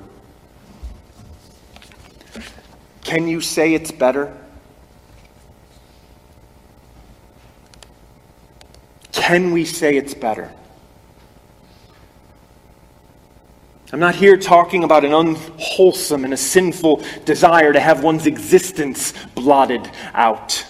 Can 3.05 3.27
you 3.27 3.41
say 3.41 3.73
it's 3.73 3.91
better? 3.91 4.37
Can 9.13 9.53
we 9.53 9.65
say 9.65 9.97
it's 9.97 10.15
better? 10.15 10.53
I'm 13.90 14.01
not 14.01 14.14
here 14.14 14.37
talking 14.37 14.85
about 14.85 15.05
an 15.07 15.14
unwholesome 15.14 16.24
and 16.24 16.35
a 16.35 16.37
sinful 16.37 17.03
desire 17.24 17.72
to 17.72 17.81
have 17.81 18.03
one's 18.03 18.27
existence 18.27 19.14
blotted 19.35 19.90
out. 20.12 20.66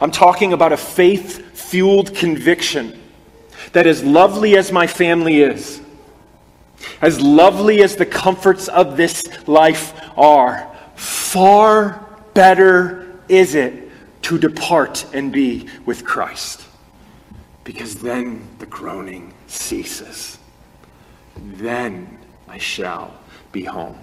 I'm 0.00 0.12
talking 0.12 0.52
about 0.52 0.72
a 0.72 0.76
faith 0.76 1.58
fueled 1.58 2.14
conviction 2.14 3.02
that, 3.72 3.86
as 3.86 4.04
lovely 4.04 4.56
as 4.56 4.70
my 4.70 4.86
family 4.86 5.40
is, 5.40 5.80
as 7.00 7.20
lovely 7.20 7.82
as 7.82 7.96
the 7.96 8.06
comforts 8.06 8.68
of 8.68 8.96
this 8.96 9.24
life 9.48 9.92
are, 10.16 10.72
far 10.94 12.06
better 12.32 13.18
is 13.28 13.56
it 13.56 13.90
to 14.22 14.38
depart 14.38 15.04
and 15.12 15.32
be 15.32 15.68
with 15.84 16.04
Christ. 16.04 16.62
Because 17.64 17.96
then 17.96 18.46
the 18.58 18.66
groaning 18.66 19.32
ceases. 19.46 20.38
Then 21.36 22.18
I 22.48 22.58
shall 22.58 23.14
be 23.52 23.64
home. 23.64 23.98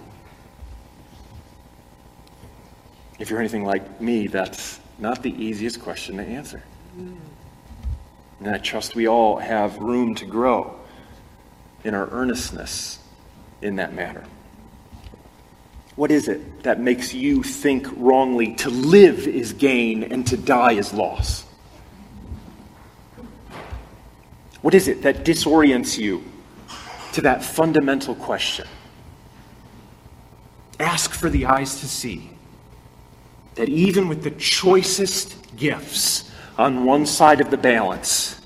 If 3.18 3.30
you're 3.30 3.38
anything 3.38 3.64
like 3.64 4.00
me, 4.00 4.26
that's 4.26 4.80
not 4.98 5.22
the 5.22 5.32
easiest 5.32 5.80
question 5.80 6.16
to 6.16 6.22
answer. 6.22 6.62
And 6.96 8.48
I 8.48 8.58
trust 8.58 8.94
we 8.94 9.08
all 9.08 9.36
have 9.38 9.78
room 9.78 10.14
to 10.16 10.26
grow 10.26 10.78
in 11.84 11.94
our 11.94 12.08
earnestness 12.10 12.98
in 13.62 13.76
that 13.76 13.94
matter. 13.94 14.24
What 15.96 16.10
is 16.10 16.28
it 16.28 16.64
that 16.64 16.80
makes 16.80 17.14
you 17.14 17.42
think 17.42 17.86
wrongly? 17.96 18.54
To 18.56 18.70
live 18.70 19.28
is 19.28 19.52
gain 19.52 20.02
and 20.02 20.26
to 20.26 20.36
die 20.36 20.72
is 20.72 20.92
loss. 20.92 21.43
What 24.64 24.72
is 24.72 24.88
it 24.88 25.02
that 25.02 25.26
disorients 25.26 25.98
you 25.98 26.24
to 27.12 27.20
that 27.20 27.44
fundamental 27.44 28.14
question? 28.14 28.66
Ask 30.80 31.12
for 31.12 31.28
the 31.28 31.44
eyes 31.44 31.80
to 31.80 31.86
see 31.86 32.30
that 33.56 33.68
even 33.68 34.08
with 34.08 34.22
the 34.22 34.30
choicest 34.30 35.36
gifts 35.54 36.30
on 36.56 36.86
one 36.86 37.04
side 37.04 37.42
of 37.42 37.50
the 37.50 37.58
balance, 37.58 38.40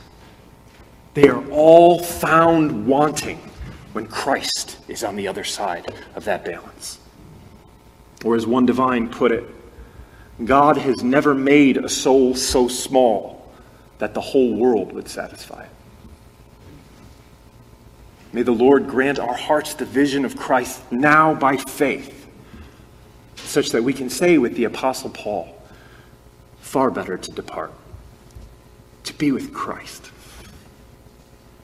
they 1.14 1.28
are 1.28 1.48
all 1.52 2.00
found 2.00 2.88
wanting 2.88 3.38
when 3.92 4.08
Christ 4.08 4.76
is 4.88 5.04
on 5.04 5.14
the 5.14 5.28
other 5.28 5.44
side 5.44 5.86
of 6.16 6.24
that 6.24 6.44
balance. 6.44 6.98
Or 8.24 8.34
as 8.34 8.44
one 8.44 8.66
divine 8.66 9.08
put 9.08 9.30
it, 9.30 9.44
God 10.44 10.78
has 10.78 11.04
never 11.04 11.32
made 11.32 11.76
a 11.76 11.88
soul 11.88 12.34
so 12.34 12.66
small 12.66 13.52
that 13.98 14.14
the 14.14 14.20
whole 14.20 14.56
world 14.56 14.92
would 14.92 15.08
satisfy 15.08 15.62
it. 15.62 15.70
May 18.32 18.42
the 18.42 18.52
Lord 18.52 18.88
grant 18.88 19.18
our 19.18 19.34
hearts 19.34 19.74
the 19.74 19.86
vision 19.86 20.24
of 20.24 20.36
Christ 20.36 20.80
now 20.92 21.34
by 21.34 21.56
faith, 21.56 22.26
such 23.36 23.70
that 23.70 23.82
we 23.82 23.94
can 23.94 24.10
say 24.10 24.36
with 24.36 24.54
the 24.54 24.64
Apostle 24.64 25.10
Paul, 25.10 25.54
far 26.60 26.90
better 26.90 27.16
to 27.16 27.32
depart, 27.32 27.72
to 29.04 29.14
be 29.14 29.32
with 29.32 29.54
Christ. 29.54 30.10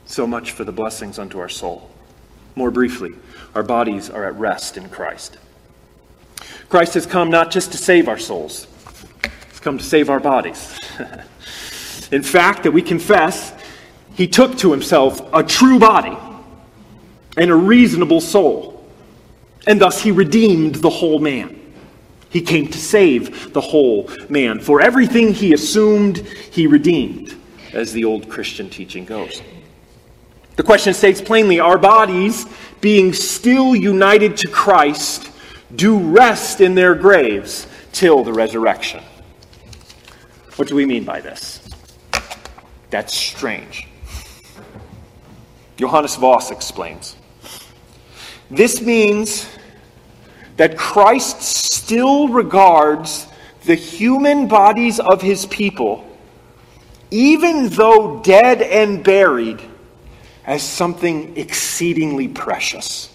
So 0.05 0.25
much 0.25 0.51
for 0.51 0.63
the 0.63 0.71
blessings 0.71 1.19
unto 1.19 1.39
our 1.39 1.49
soul. 1.49 1.89
More 2.55 2.71
briefly, 2.71 3.13
our 3.53 3.63
bodies 3.63 4.09
are 4.09 4.25
at 4.25 4.35
rest 4.35 4.77
in 4.77 4.89
Christ. 4.89 5.37
Christ 6.69 6.95
has 6.95 7.05
come 7.05 7.29
not 7.29 7.51
just 7.51 7.71
to 7.73 7.77
save 7.77 8.07
our 8.07 8.17
souls, 8.17 8.67
he's 9.51 9.59
come 9.59 9.77
to 9.77 9.83
save 9.83 10.09
our 10.09 10.19
bodies. 10.19 10.79
in 12.11 12.23
fact, 12.23 12.63
that 12.63 12.71
we 12.71 12.81
confess, 12.81 13.53
he 14.15 14.27
took 14.27 14.57
to 14.57 14.71
himself 14.71 15.21
a 15.31 15.43
true 15.43 15.77
body 15.77 16.17
and 17.37 17.51
a 17.51 17.55
reasonable 17.55 18.21
soul, 18.21 18.85
and 19.67 19.79
thus 19.79 20.01
he 20.01 20.11
redeemed 20.11 20.75
the 20.75 20.89
whole 20.89 21.19
man. 21.19 21.59
He 22.29 22.41
came 22.41 22.67
to 22.67 22.77
save 22.77 23.53
the 23.53 23.61
whole 23.61 24.09
man. 24.29 24.59
For 24.59 24.81
everything 24.81 25.33
he 25.33 25.53
assumed, 25.53 26.17
he 26.17 26.67
redeemed, 26.67 27.35
as 27.73 27.93
the 27.93 28.03
old 28.03 28.29
Christian 28.29 28.69
teaching 28.69 29.05
goes. 29.05 29.41
The 30.55 30.63
question 30.63 30.93
states 30.93 31.21
plainly 31.21 31.59
our 31.59 31.77
bodies, 31.77 32.45
being 32.81 33.13
still 33.13 33.75
united 33.75 34.37
to 34.37 34.47
Christ, 34.47 35.29
do 35.75 35.97
rest 35.97 36.61
in 36.61 36.75
their 36.75 36.95
graves 36.95 37.67
till 37.91 38.23
the 38.23 38.33
resurrection. 38.33 39.03
What 40.55 40.67
do 40.67 40.75
we 40.75 40.85
mean 40.85 41.03
by 41.03 41.19
this? 41.21 41.61
That's 42.89 43.13
strange. 43.13 43.87
Johannes 45.77 46.15
Vos 46.15 46.51
explains. 46.51 47.14
This 48.49 48.81
means 48.81 49.49
that 50.57 50.77
Christ 50.77 51.41
still 51.41 52.27
regards 52.27 53.27
the 53.65 53.75
human 53.75 54.47
bodies 54.47 54.99
of 54.99 55.21
his 55.21 55.45
people, 55.47 56.07
even 57.09 57.69
though 57.69 58.21
dead 58.21 58.61
and 58.61 59.03
buried, 59.03 59.61
as 60.45 60.61
something 60.61 61.35
exceedingly 61.37 62.27
precious. 62.27 63.11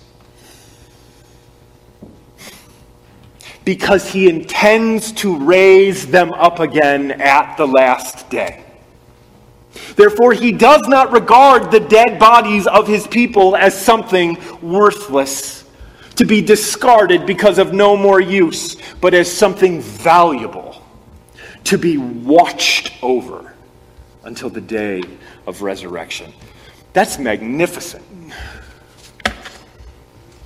Because 3.65 4.11
he 4.11 4.29
intends 4.29 5.13
to 5.13 5.39
raise 5.39 6.07
them 6.09 6.33
up 6.33 6.59
again 6.59 7.13
at 7.13 7.57
the 7.57 7.67
last 7.67 8.29
day. 8.31 8.65
Therefore, 9.97 10.33
he 10.33 10.53
does 10.53 10.87
not 10.89 11.13
regard 11.13 11.71
the 11.71 11.81
dead 11.81 12.19
bodies 12.19 12.67
of 12.67 12.87
his 12.87 13.07
people 13.07 13.57
as 13.57 13.79
something 13.79 14.39
worthless 14.63 15.65
to 16.17 16.27
be 16.27 16.43
discarded 16.43 17.27
because 17.27 17.59
of 17.59 17.73
no 17.73 17.97
more 17.97 18.21
use, 18.21 18.77
but 19.01 19.15
as 19.15 19.31
something 19.31 19.81
valuable 19.81 20.83
to 21.65 21.79
be 21.79 21.97
watched 21.97 22.93
over 23.03 23.55
until 24.25 24.51
the 24.51 24.61
day 24.61 25.03
of 25.47 25.63
resurrection. 25.63 26.33
That's 26.93 27.19
magnificent. 27.19 28.05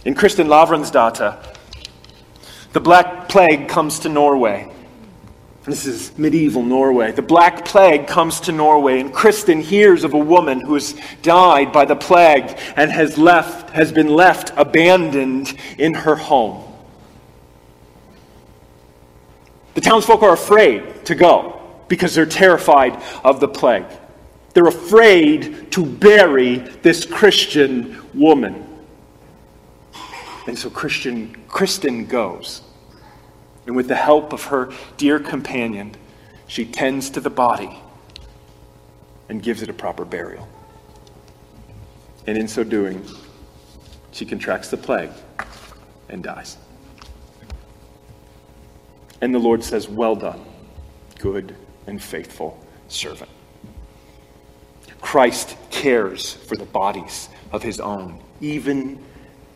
In 0.05 0.15
Kristin 0.15 0.47
Lavransdatter, 0.47 1.57
the 2.73 2.81
Black 2.81 3.29
Plague 3.29 3.69
comes 3.69 4.01
to 4.01 4.09
Norway. 4.09 4.71
This 5.65 5.87
is 5.87 6.17
medieval 6.19 6.63
Norway. 6.63 7.13
The 7.13 7.23
Black 7.23 7.65
Plague 7.65 8.07
comes 8.07 8.39
to 8.41 8.53
Norway, 8.53 9.01
and 9.01 9.13
Kristin 9.13 9.63
hears 9.63 10.05
of 10.05 10.13
a 10.13 10.19
woman 10.19 10.61
who 10.61 10.75
has 10.75 10.95
died 11.23 11.73
by 11.73 11.87
the 11.87 11.97
plague 11.97 12.59
and 12.77 12.93
has, 12.93 13.17
left, 13.17 13.71
has 13.71 13.91
been 13.91 14.09
left 14.09 14.53
abandoned 14.57 15.57
in 15.79 15.95
her 15.95 16.17
home. 16.17 16.71
The 19.73 19.81
townsfolk 19.81 20.23
are 20.23 20.35
afraid 20.35 21.07
to 21.07 21.15
go 21.15 21.63
because 21.89 22.15
they're 22.15 22.27
terrified 22.27 23.03
of 23.25 23.41
the 23.41 23.49
plague. 23.49 23.87
They're 24.53 24.67
afraid 24.67 25.73
to 25.73 25.85
bury 25.85 26.59
this 26.59 27.07
Christian 27.07 28.03
woman. 28.13 28.69
And 30.47 30.59
so 30.59 30.69
Christian, 30.69 31.35
Kristin 31.49 32.07
goes. 32.07 32.61
And 33.67 33.77
with 33.77 33.89
the 33.89 33.95
help 33.95 34.33
of 34.33 34.45
her 34.45 34.73
dear 34.97 35.19
companion, 35.19 35.95
she 36.47 36.65
tends 36.65 37.11
to 37.11 37.21
the 37.21 37.31
body 37.31 37.79
and 39.29 39.43
gives 39.43 39.63
it 39.63 39.71
a 39.71 39.73
proper 39.73 40.05
burial. 40.05 40.49
And 42.27 42.37
in 42.37 42.49
so 42.49 42.65
doing, 42.65 43.05
she 44.13 44.25
contracts 44.27 44.69
the 44.71 44.77
plague 44.77 45.11
and 46.09 46.23
dies. 46.23 46.57
And 49.21 49.35
the 49.35 49.39
Lord 49.39 49.65
says, 49.65 49.89
Well 49.89 50.17
done, 50.17 50.45
good 51.19 51.57
and 51.87 52.03
faithful 52.03 52.63
servant. 52.89 53.31
Christ 55.01 55.57
cares 55.71 56.33
for 56.33 56.57
the 56.57 56.65
bodies 56.65 57.29
of 57.53 57.63
his 57.63 57.81
own, 57.81 58.21
even 58.41 59.03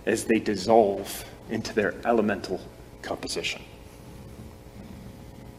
as 0.06 0.24
they 0.24 0.38
dissolve 0.38 1.24
into 1.50 1.74
their 1.74 1.94
elemental 2.04 2.60
composition. 3.02 3.62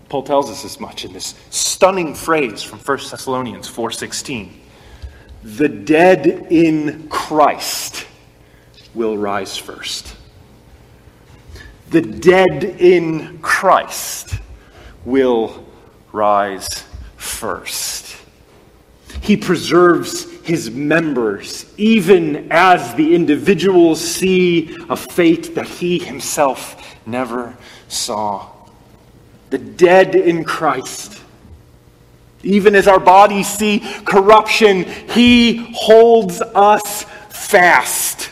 Paul 0.09 0.23
tells 0.23 0.49
us 0.49 0.65
as 0.65 0.79
much 0.79 1.05
in 1.05 1.13
this 1.13 1.35
stunning 1.51 2.15
phrase 2.15 2.63
from 2.63 2.79
1 2.79 3.11
Thessalonians 3.11 3.67
4:16. 3.67 4.59
The 5.43 5.69
dead 5.69 6.47
in 6.49 7.07
Christ 7.09 8.05
will 8.93 9.17
rise 9.17 9.55
first. 9.55 10.15
The 11.91 12.01
dead 12.01 12.63
in 12.63 13.39
Christ 13.41 14.39
will 15.05 15.65
rise 16.11 16.67
first. 17.15 18.17
He 19.21 19.37
preserves 19.37 20.29
his 20.41 20.71
members, 20.71 21.65
even 21.77 22.51
as 22.51 22.95
the 22.95 23.13
individuals 23.13 24.01
see 24.01 24.75
a 24.89 24.95
fate 24.95 25.53
that 25.55 25.67
he 25.67 25.99
himself 25.99 26.97
never 27.05 27.55
saw 27.87 28.47
the 29.49 29.57
dead 29.57 30.15
in 30.15 30.43
Christ. 30.43 31.21
Even 32.43 32.75
as 32.75 32.87
our 32.87 32.99
bodies 32.99 33.47
see 33.47 33.79
corruption, 34.05 34.83
He 34.83 35.73
holds 35.75 36.41
us 36.41 37.03
fast, 37.29 38.29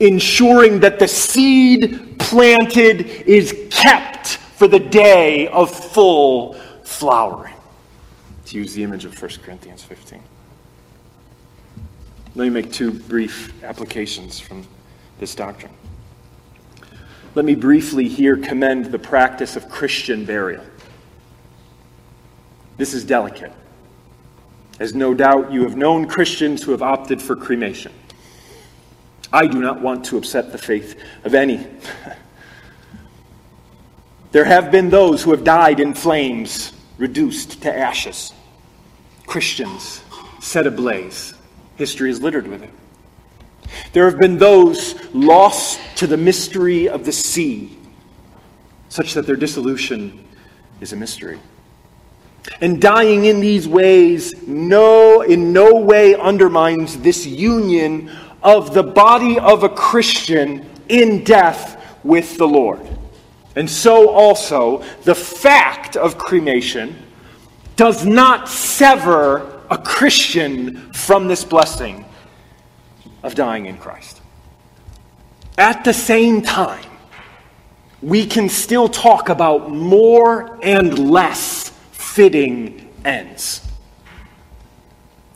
ensuring 0.00 0.80
that 0.80 0.98
the 0.98 1.08
seed 1.08 2.18
planted 2.18 3.02
is 3.02 3.68
kept 3.70 4.28
for 4.36 4.66
the 4.66 4.78
day 4.78 5.48
of 5.48 5.70
full 5.70 6.54
flowering. 6.82 7.54
To 8.46 8.56
use 8.56 8.74
the 8.74 8.82
image 8.82 9.04
of 9.04 9.20
1 9.20 9.30
Corinthians 9.42 9.82
15. 9.82 10.22
Let 12.34 12.44
me 12.44 12.50
make 12.50 12.72
two 12.72 12.92
brief 12.92 13.52
applications 13.64 14.38
from 14.38 14.66
this 15.18 15.34
doctrine. 15.34 15.72
Let 17.34 17.44
me 17.44 17.54
briefly 17.54 18.08
here 18.08 18.36
commend 18.36 18.86
the 18.86 18.98
practice 18.98 19.54
of 19.54 19.68
Christian 19.68 20.24
burial. 20.24 20.64
This 22.76 22.92
is 22.92 23.04
delicate, 23.04 23.52
as 24.80 24.94
no 24.94 25.14
doubt 25.14 25.52
you 25.52 25.62
have 25.62 25.76
known 25.76 26.08
Christians 26.08 26.62
who 26.62 26.72
have 26.72 26.82
opted 26.82 27.22
for 27.22 27.36
cremation. 27.36 27.92
I 29.32 29.46
do 29.46 29.60
not 29.60 29.80
want 29.80 30.06
to 30.06 30.18
upset 30.18 30.50
the 30.50 30.58
faith 30.58 31.00
of 31.22 31.34
any. 31.34 31.64
there 34.32 34.44
have 34.44 34.72
been 34.72 34.90
those 34.90 35.22
who 35.22 35.30
have 35.30 35.44
died 35.44 35.78
in 35.78 35.94
flames, 35.94 36.72
reduced 36.98 37.62
to 37.62 37.76
ashes. 37.76 38.32
Christians 39.26 40.02
set 40.40 40.66
ablaze. 40.66 41.34
History 41.76 42.10
is 42.10 42.20
littered 42.20 42.48
with 42.48 42.64
it. 42.64 42.70
There 43.92 44.08
have 44.08 44.18
been 44.18 44.38
those 44.38 44.94
lost 45.12 45.80
to 45.96 46.06
the 46.06 46.16
mystery 46.16 46.88
of 46.88 47.04
the 47.04 47.12
sea, 47.12 47.76
such 48.88 49.14
that 49.14 49.26
their 49.26 49.36
dissolution 49.36 50.26
is 50.80 50.92
a 50.92 50.96
mystery. 50.96 51.38
And 52.60 52.80
dying 52.80 53.26
in 53.26 53.40
these 53.40 53.68
ways 53.68 54.46
no, 54.46 55.22
in 55.22 55.52
no 55.52 55.74
way 55.74 56.14
undermines 56.14 56.98
this 56.98 57.26
union 57.26 58.10
of 58.42 58.72
the 58.72 58.82
body 58.82 59.38
of 59.38 59.62
a 59.62 59.68
Christian 59.68 60.68
in 60.88 61.22
death 61.22 61.98
with 62.02 62.38
the 62.38 62.48
Lord. 62.48 62.80
And 63.56 63.68
so 63.68 64.08
also, 64.10 64.82
the 65.04 65.14
fact 65.14 65.96
of 65.96 66.16
cremation 66.16 66.96
does 67.76 68.06
not 68.06 68.48
sever 68.48 69.62
a 69.70 69.78
Christian 69.78 70.92
from 70.92 71.28
this 71.28 71.44
blessing 71.44 72.04
of 73.22 73.34
dying 73.34 73.66
in 73.66 73.76
Christ. 73.76 74.20
At 75.58 75.84
the 75.84 75.92
same 75.92 76.42
time, 76.42 76.84
we 78.02 78.26
can 78.26 78.48
still 78.48 78.88
talk 78.88 79.28
about 79.28 79.70
more 79.70 80.58
and 80.62 81.10
less 81.10 81.68
fitting 81.92 82.88
ends. 83.04 83.66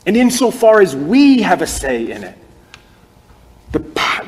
And 0.05 0.17
insofar 0.17 0.81
as 0.81 0.95
we 0.95 1.41
have 1.41 1.61
a 1.61 1.67
say 1.67 2.11
in 2.11 2.23
it, 2.23 2.37
the, 3.71 3.79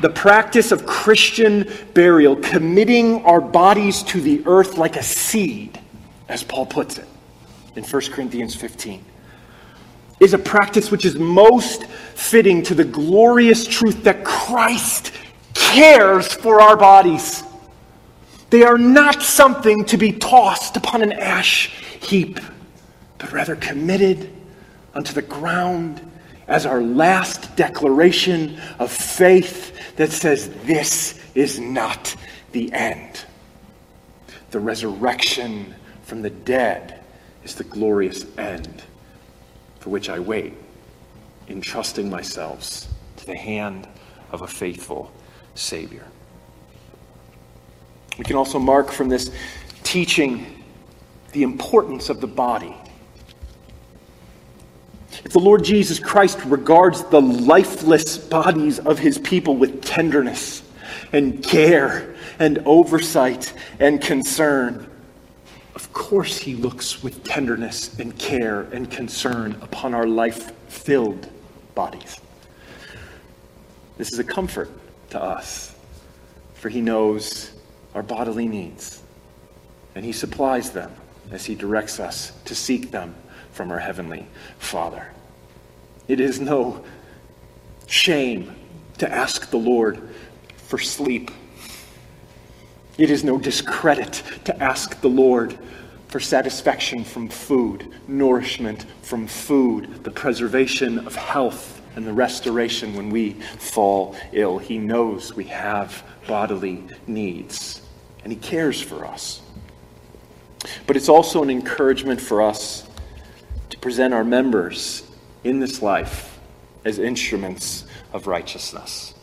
the 0.02 0.10
practice 0.10 0.72
of 0.72 0.86
Christian 0.86 1.72
burial, 1.94 2.36
committing 2.36 3.24
our 3.26 3.40
bodies 3.40 4.04
to 4.04 4.20
the 4.20 4.44
earth 4.46 4.78
like 4.78 4.96
a 4.98 5.04
seed, 5.04 5.80
as 6.28 6.44
Paul 6.44 6.66
puts 6.66 6.98
it 6.98 7.08
in 7.76 7.84
1 7.84 8.02
Corinthians 8.12 8.56
15, 8.56 9.04
is 10.20 10.34
a 10.34 10.38
practice 10.38 10.92
which 10.92 11.06
is 11.06 11.16
most 11.16 11.86
fitting 11.86 12.64
to 12.64 12.74
the 12.74 12.84
glorious 12.84 13.68
truth 13.68 14.04
that 14.04 14.24
Christ 14.24 15.12
cares 15.54 16.34
for 16.34 16.60
our 16.62 16.76
bodies. 16.76 17.44
They 18.50 18.64
are 18.64 18.78
not 18.78 19.22
something 19.22 19.86
to 19.86 19.98
be 19.98 20.14
tossed 20.14 20.78
upon 20.78 21.04
an 21.04 21.12
ash 21.12 21.68
heap, 22.00 22.40
but 23.18 23.32
rather 23.32 23.56
committed 23.56 24.32
unto 24.94 25.14
the 25.14 25.22
ground 25.22 26.02
as 26.48 26.66
our 26.66 26.82
last 26.82 27.56
declaration 27.56 28.60
of 28.80 28.92
faith 28.92 29.96
that 29.98 30.12
says, 30.12 30.50
This 30.64 31.20
is 31.36 31.60
not 31.60 32.16
the 32.54 32.72
end. 32.74 33.26
The 34.52 34.60
resurrection 34.60 35.76
from 36.04 36.22
the 36.22 36.30
dead 36.30 37.04
is 37.44 37.56
the 37.56 37.66
glorious 37.66 38.26
end 38.38 38.84
for 39.88 39.92
which 39.92 40.10
I 40.10 40.20
wait, 40.20 40.54
entrusting 41.48 42.10
myself 42.10 42.88
to 43.16 43.26
the 43.26 43.38
hand 43.38 43.88
of 44.34 44.42
a 44.42 44.48
faithful 44.48 45.14
Savior. 45.56 46.04
We 48.18 48.26
can 48.26 48.36
also 48.36 48.60
mark 48.60 48.92
from 48.92 49.08
this 49.08 49.32
teaching 49.84 50.62
the 51.32 51.44
importance 51.44 52.10
of 52.10 52.20
the 52.20 52.28
body. 52.28 52.76
If 55.24 55.32
the 55.32 55.40
Lord 55.40 55.64
Jesus 55.64 56.00
Christ 56.00 56.44
regards 56.44 57.06
the 57.06 57.22
lifeless 57.22 58.18
bodies 58.18 58.80
of 58.80 59.00
his 59.00 59.18
people 59.18 59.56
with 59.56 59.86
tenderness 59.86 60.64
and 61.14 61.42
care 61.42 62.14
and 62.40 62.58
oversight 62.66 63.54
and 63.80 64.02
concern, 64.02 64.92
course 65.98 66.38
he 66.38 66.54
looks 66.56 67.02
with 67.02 67.24
tenderness 67.24 67.98
and 68.00 68.18
care 68.20 68.62
and 68.72 68.90
concern 68.90 69.58
upon 69.62 69.94
our 69.96 70.06
life 70.06 70.52
filled 70.70 71.30
bodies. 71.74 72.20
This 73.98 74.14
is 74.14 74.20
a 74.20 74.24
comfort 74.24 74.70
to 75.10 75.22
us, 75.22 75.76
for 76.54 76.70
he 76.70 76.82
knows 76.82 77.52
our 77.96 78.04
bodily 78.04 78.48
needs, 78.48 79.02
and 79.96 80.06
He 80.06 80.12
supplies 80.12 80.70
them 80.70 80.94
as 81.32 81.46
He 81.46 81.56
directs 81.56 82.00
us 82.00 82.32
to 82.46 82.54
seek 82.54 82.92
them 82.92 83.16
from 83.52 83.72
our 83.72 83.80
Heavenly 83.80 84.28
Father. 84.60 85.08
It 86.08 86.20
is 86.20 86.40
no 86.40 86.86
shame 87.88 88.56
to 89.00 89.12
ask 89.12 89.50
the 89.50 89.58
Lord 89.58 90.10
for 90.58 90.78
sleep. 90.78 91.32
It 93.00 93.10
is 93.10 93.24
no 93.24 93.40
discredit 93.40 94.22
to 94.46 94.64
ask 94.64 95.02
the 95.02 95.10
Lord 95.10 95.58
for 96.18 96.22
satisfaction 96.22 97.04
from 97.04 97.30
food, 97.30 97.94
nourishment 98.08 98.88
from 99.04 99.28
food, 99.28 100.04
the 100.04 100.10
preservation 100.10 100.98
of 101.06 101.14
health, 101.14 101.80
and 101.96 102.08
the 102.08 102.12
restoration 102.12 102.96
when 102.96 103.12
we 103.12 103.34
fall 103.60 104.16
ill. 104.32 104.58
He 104.58 104.80
knows 104.80 105.36
we 105.36 105.44
have 105.44 106.04
bodily 106.28 106.84
needs 107.06 107.84
and 108.24 108.34
He 108.34 108.40
cares 108.40 108.82
for 108.82 109.06
us. 109.06 109.44
But 110.88 110.98
it's 110.98 111.08
also 111.08 111.44
an 111.44 111.52
encouragement 111.52 112.20
for 112.20 112.42
us 112.42 112.90
to 113.70 113.78
present 113.78 114.12
our 114.12 114.24
members 114.24 115.08
in 115.44 115.60
this 115.60 115.84
life 115.84 116.40
as 116.84 116.98
instruments 116.98 117.86
of 118.12 118.26
righteousness. 118.26 119.14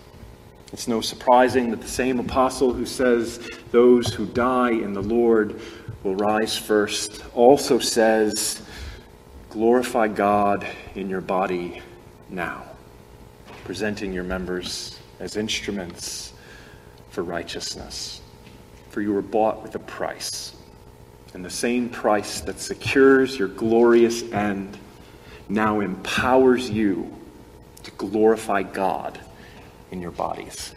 It's 0.73 0.87
no 0.87 1.01
surprising 1.01 1.73
that 1.73 1.81
the 1.81 1.89
same 1.89 2.21
apostle 2.21 2.73
who 2.73 2.87
says 2.87 3.51
those 3.73 4.15
who 4.15 4.27
die 4.27 4.71
in 4.71 4.93
the 4.93 5.03
Lord 5.03 5.61
will 6.05 6.15
rise 6.15 6.57
first 6.57 7.25
also 7.35 7.81
says, 7.81 8.63
glorify 9.51 10.07
God 10.07 10.65
in 10.95 11.11
your 11.11 11.21
body 11.21 11.83
now, 12.31 12.63
presenting 13.65 14.13
your 14.13 14.25
members 14.25 15.01
as 15.19 15.37
instruments 15.37 16.33
for 17.11 17.25
righteousness 17.25 18.21
for 18.95 19.01
you 19.01 19.13
were 19.13 19.23
bought 19.23 19.61
with 19.61 19.75
a 19.75 19.81
price. 19.81 20.55
And 21.35 21.45
the 21.45 21.51
same 21.51 21.89
price 21.89 22.41
that 22.43 22.61
secures 22.61 23.37
your 23.37 23.49
glorious 23.49 24.23
end 24.31 24.79
now 25.49 25.81
empowers 25.81 26.71
you 26.71 27.13
to 27.83 27.91
glorify 27.91 28.63
God 28.63 29.19
in 29.91 30.01
your 30.01 30.13
bodies. 30.13 30.77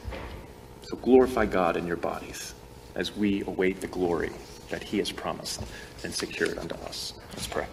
So 0.82 0.97
glorify 0.97 1.45
God 1.45 1.78
in 1.78 1.86
your 1.86 1.95
bodies 1.95 2.55
as 2.95 3.15
we 3.15 3.43
await 3.43 3.82
the 3.82 3.88
glory 3.88 4.32
that 4.70 4.84
He 4.84 4.97
has 4.99 5.11
promised 5.11 5.63
and 6.03 6.13
secured 6.13 6.57
unto 6.57 6.76
us. 6.76 7.13
Let's 7.34 7.47
pray. 7.47 7.65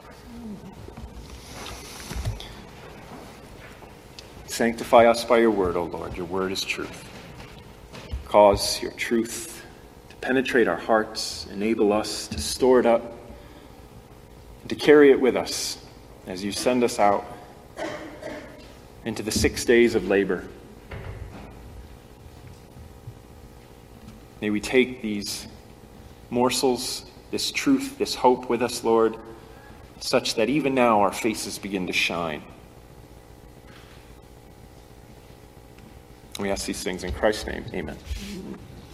Sanctify 4.46 5.06
us 5.06 5.24
by 5.24 5.38
your 5.38 5.50
word, 5.50 5.76
O 5.76 5.84
Lord. 5.84 6.16
Your 6.16 6.26
word 6.26 6.52
is 6.52 6.62
truth. 6.62 7.10
Cause 8.24 8.80
your 8.80 8.92
truth 8.92 9.64
to 10.10 10.16
penetrate 10.16 10.68
our 10.68 10.76
hearts, 10.76 11.46
enable 11.52 11.92
us 11.92 12.28
to 12.28 12.40
store 12.40 12.78
it 12.78 12.86
up, 12.86 13.18
and 14.60 14.70
to 14.70 14.76
carry 14.76 15.10
it 15.10 15.20
with 15.20 15.36
us 15.36 15.78
as 16.26 16.44
you 16.44 16.52
send 16.52 16.84
us 16.84 16.98
out 16.98 17.24
into 19.04 19.22
the 19.22 19.30
six 19.30 19.64
days 19.64 19.94
of 19.94 20.08
labor. 20.08 20.44
May 24.40 24.50
we 24.50 24.60
take 24.60 25.02
these 25.02 25.46
morsels, 26.34 27.06
this 27.30 27.52
truth, 27.52 27.96
this 27.96 28.14
hope 28.14 28.50
with 28.50 28.60
us, 28.60 28.82
Lord, 28.82 29.16
such 30.00 30.34
that 30.34 30.50
even 30.50 30.74
now 30.74 31.00
our 31.00 31.12
faces 31.12 31.58
begin 31.58 31.86
to 31.86 31.92
shine. 31.92 32.42
We 36.40 36.50
ask 36.50 36.66
these 36.66 36.82
things 36.82 37.04
in 37.04 37.12
Christ's 37.12 37.46
name. 37.46 37.64
Amen. 37.72 37.96